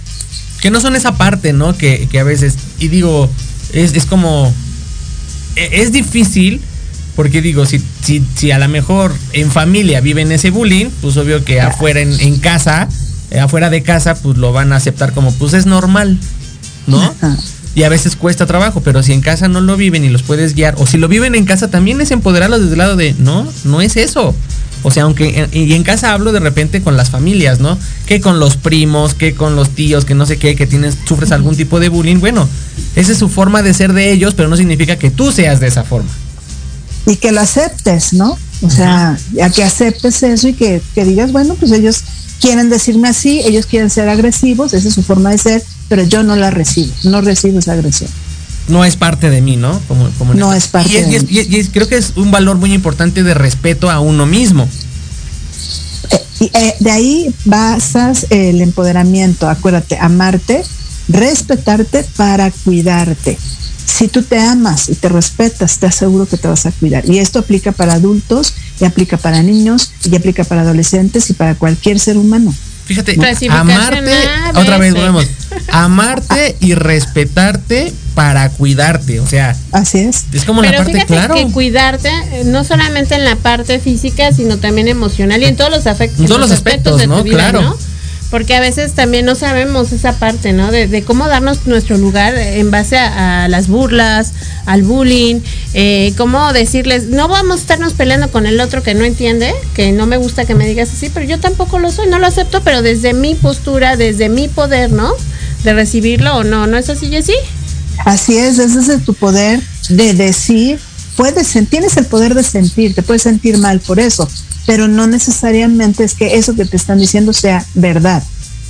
[0.61, 1.75] que no son esa parte, ¿no?
[1.77, 3.29] Que, que a veces, y digo,
[3.73, 4.53] es, es como,
[5.57, 6.61] e- es difícil,
[7.17, 11.43] porque digo, si, si, si a lo mejor en familia viven ese bullying, pues obvio
[11.43, 12.87] que afuera en, en casa,
[13.31, 16.17] eh, afuera de casa, pues lo van a aceptar como, pues es normal,
[16.87, 17.01] ¿no?
[17.01, 17.37] Ajá.
[17.75, 20.53] Y a veces cuesta trabajo, pero si en casa no lo viven y los puedes
[20.53, 23.47] guiar, o si lo viven en casa también es empoderarlos desde el lado de, no,
[23.63, 24.35] no es eso.
[24.83, 27.77] O sea, aunque, y en casa hablo de repente con las familias, ¿no?
[28.05, 31.31] Que con los primos, que con los tíos, que no sé qué, que tienes, sufres
[31.31, 32.19] algún tipo de bullying.
[32.19, 32.47] Bueno,
[32.95, 35.67] esa es su forma de ser de ellos, pero no significa que tú seas de
[35.67, 36.09] esa forma.
[37.05, 38.37] y que lo aceptes, ¿no?
[38.61, 42.03] O sea, ya que aceptes eso y que, que digas, bueno, pues ellos
[42.41, 46.23] quieren decirme así, ellos quieren ser agresivos, esa es su forma de ser, pero yo
[46.23, 48.09] no la recibo, no recibo esa agresión.
[48.67, 49.79] No es parte de mí, ¿no?
[49.87, 51.55] Como, como No es parte y es- de y es- mí.
[51.55, 54.67] y es- creo que es un valor muy importante de respeto a uno mismo.
[56.39, 60.63] Eh, eh, de ahí basas el empoderamiento, acuérdate, amarte,
[61.09, 63.37] respetarte para cuidarte.
[63.85, 67.07] Si tú te amas y te respetas, te aseguro que te vas a cuidar.
[67.09, 71.55] Y esto aplica para adultos, y aplica para niños, y aplica para adolescentes y para
[71.55, 72.53] cualquier ser humano.
[72.85, 73.13] Fíjate,
[73.49, 74.11] amarte,
[74.53, 75.25] A, otra vez volvemos,
[75.71, 80.25] amarte y respetarte para cuidarte, o sea, Así es.
[80.33, 81.35] es como la Pero parte fíjate claro.
[81.35, 85.71] que cuidarte eh, no solamente en la parte física, sino también emocional y en todos
[85.71, 87.23] los, afect- En todos los aspectos, de tu ¿no?
[87.23, 87.61] vida, Claro.
[87.61, 87.77] ¿no?
[88.33, 90.71] Porque a veces también no sabemos esa parte, ¿no?
[90.71, 94.33] De, cómo darnos nuestro lugar en base a, a las burlas,
[94.65, 95.41] al bullying,
[95.75, 99.91] eh, cómo decirles, no vamos a estarnos peleando con el otro que no entiende, que
[99.91, 102.63] no me gusta que me digas así, pero yo tampoco lo soy, no lo acepto,
[102.63, 105.13] pero desde mi postura, desde mi poder, ¿no?
[105.63, 107.35] De recibirlo o no, ¿no es así, Jessy?
[108.03, 110.79] Así es, ese es tu poder de decir,
[111.15, 114.27] puedes, sen- tienes el poder de sentir, te puedes sentir mal por eso,
[114.65, 118.23] pero no necesariamente es que eso que te están diciendo sea verdad.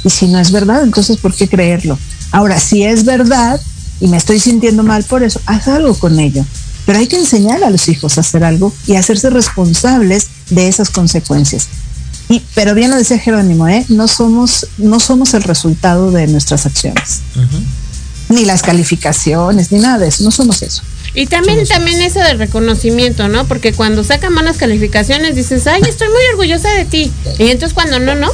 [0.03, 1.97] Y si no es verdad, entonces ¿por qué creerlo?
[2.31, 3.59] Ahora, si es verdad
[4.01, 6.45] y me estoy sintiendo mal por eso, haz algo con ello.
[6.85, 10.89] Pero hay que enseñar a los hijos a hacer algo y hacerse responsables de esas
[10.89, 11.67] consecuencias.
[12.27, 13.85] Y, pero bien lo decía Jerónimo, ¿eh?
[13.89, 17.19] no, somos, no somos el resultado de nuestras acciones
[18.29, 20.81] ni las calificaciones, ni nada de eso, no somos eso.
[21.15, 23.45] Y también, también eso del reconocimiento, ¿no?
[23.45, 27.11] Porque cuando sacan buenas calificaciones dices, ay, estoy muy orgullosa de ti.
[27.37, 28.29] Y entonces cuando no, no,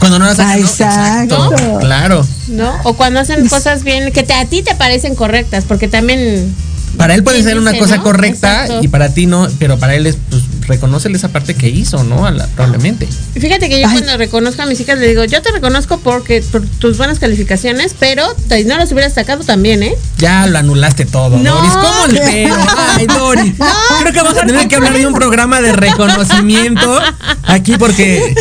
[0.00, 0.66] Cuando no las hacen, ¿no?
[0.66, 1.78] exacto.
[1.80, 2.26] Claro.
[2.48, 2.74] ¿no?
[2.84, 6.52] O cuando hacen cosas bien, que te- a ti te parecen correctas, porque también...
[6.96, 8.02] Para él puede ¿Quién ser una dice, cosa no?
[8.02, 8.82] correcta Exacto.
[8.84, 12.26] y para ti no, pero para él es, pues, reconocerle esa parte que hizo, ¿no?
[12.26, 13.08] A la- probablemente.
[13.34, 13.94] Fíjate que yo Ay.
[13.98, 17.94] cuando reconozco a mis hijas le digo, yo te reconozco porque por tus buenas calificaciones,
[17.98, 19.94] pero te- no las hubieras sacado también, ¿eh?
[20.18, 21.54] Ya lo anulaste todo, No.
[21.56, 21.72] Doris.
[21.72, 22.56] ¿Cómo el pero?
[22.96, 23.54] Ay, Doris.
[24.00, 27.00] Creo que vamos a tener que hablar de un programa de reconocimiento
[27.44, 28.34] aquí porque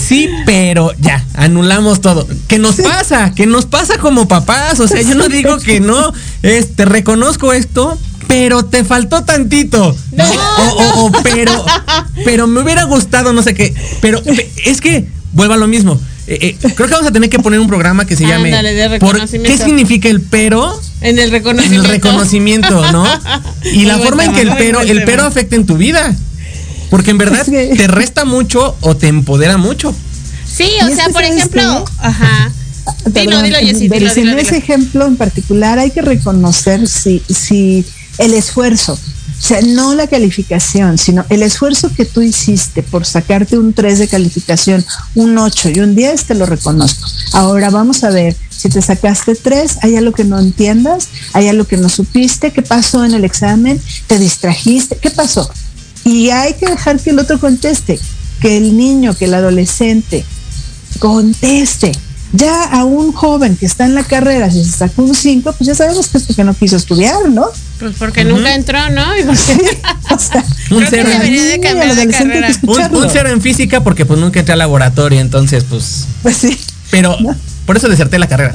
[0.00, 2.26] sí, pero ya, anulamos todo.
[2.48, 3.32] ¿Qué nos pasa?
[3.34, 4.80] ¿Qué nos pasa como papás?
[4.80, 6.12] O sea, yo no digo que no,
[6.42, 7.98] es, te reconozco esto,
[8.28, 9.96] pero te faltó tantito.
[10.12, 10.24] ¿no?
[10.24, 11.64] O, o- o pero,
[12.24, 13.74] pero me hubiera gustado, no sé qué.
[14.00, 15.98] Pero pe- es que, vuelva a lo mismo.
[16.26, 18.74] Eh, eh, creo que vamos a tener que poner un programa que se llame Ándale,
[18.74, 19.58] de ¿por reconocimiento.
[19.58, 20.78] ¿Qué significa el pero?
[21.00, 21.84] En el En reconocimiento.
[21.86, 23.06] el reconocimiento, ¿no?
[23.72, 25.02] Y Muy la buen forma en que el pero, el tema.
[25.06, 26.14] pero afecta en tu vida.
[26.90, 29.94] Porque en verdad te resta mucho o te empodera mucho.
[30.46, 31.92] Sí, o sea, por ¿sabes ejemplo, qué?
[32.06, 32.52] ajá.
[33.06, 36.88] Dilo, Perdón, dilo, Jessy, pero dilo, dilo, en ese ejemplo en particular hay que reconocer
[36.88, 37.84] si, si
[38.18, 38.92] el esfuerzo,
[39.38, 44.00] o sea, no la calificación, sino el esfuerzo que tú hiciste por sacarte un 3
[44.00, 47.08] de calificación, un 8 y un 10, te lo reconozco.
[47.32, 51.64] Ahora vamos a ver, si te sacaste 3, hay algo que no entiendas, hay algo
[51.64, 55.48] que no supiste, qué pasó en el examen, te distrajiste, qué pasó.
[56.04, 58.00] Y hay que dejar que el otro conteste,
[58.40, 60.24] que el niño, que el adolescente,
[60.98, 61.92] conteste.
[62.32, 65.66] Ya a un joven que está en la carrera, si se sacó un 5, pues
[65.66, 67.46] ya sabemos que es porque no quiso estudiar, ¿no?
[67.78, 69.16] Pues porque nunca entró, ¿no?
[69.18, 69.78] Y porque-
[70.14, 71.08] O sea, Un cero.
[72.10, 72.48] carrera.
[72.62, 76.06] Un, un cero en física porque pues nunca entré al laboratorio, entonces pues...
[76.22, 76.58] Pues sí.
[76.90, 77.16] Pero
[77.68, 78.54] por eso deserté la carrera.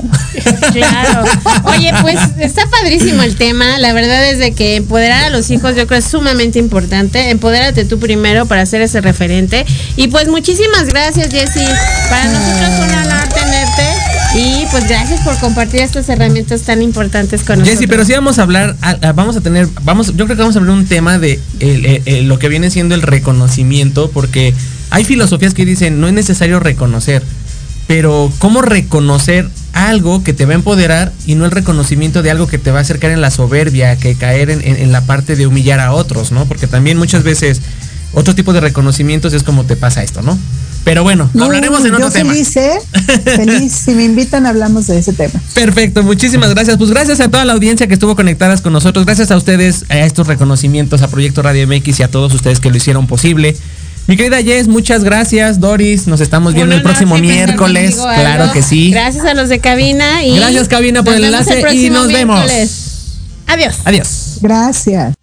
[0.74, 1.24] Claro.
[1.66, 3.78] Oye, pues está padrísimo el tema.
[3.78, 7.30] La verdad es de que empoderar a los hijos yo creo es sumamente importante.
[7.30, 9.68] Empodérate tú primero para ser ese referente.
[9.98, 11.64] Y pues muchísimas gracias, Jessy.
[12.10, 13.84] Para nosotros es un honor tenerte.
[14.36, 17.78] Y pues gracias por compartir estas herramientas tan importantes con nosotros.
[17.78, 18.76] Jessy, pero sí vamos a hablar,
[19.14, 22.02] vamos a tener, vamos, yo creo que vamos a hablar un tema de el- el-
[22.08, 24.56] el- lo que viene siendo el reconocimiento, porque
[24.90, 27.22] hay filosofías que dicen no es necesario reconocer,
[27.88, 32.48] pero cómo reconocer algo que te va a empoderar y no el reconocimiento de algo
[32.48, 35.36] que te va a acercar en la soberbia, que caer en, en- en la parte
[35.36, 36.46] de humillar a otros, ¿no?
[36.46, 37.62] Porque también muchas veces
[38.14, 40.38] otro tipo de reconocimientos es como te pasa esto, ¿no?
[40.84, 42.32] Pero bueno, No, hablaremos en yo otro tema.
[42.32, 42.74] feliz, ¿eh?
[43.24, 43.72] Feliz.
[43.74, 45.40] si me invitan, hablamos de ese tema.
[45.54, 46.78] Perfecto, muchísimas gracias.
[46.78, 49.06] Pues gracias a toda la audiencia que estuvo conectadas con nosotros.
[49.06, 52.70] Gracias a ustedes, a estos reconocimientos, a Proyecto Radio MX y a todos ustedes que
[52.70, 53.56] lo hicieron posible.
[54.06, 55.60] Mi querida Jess, muchas gracias.
[55.60, 57.96] Doris, nos estamos viendo el próximo miércoles.
[57.96, 58.92] Claro que sí.
[58.92, 62.46] Gracias a los de cabina y Gracias, cabina, por el enlace y nos vemos.
[63.48, 63.76] Adiós.
[63.86, 64.38] Adiós.
[64.42, 65.23] Gracias.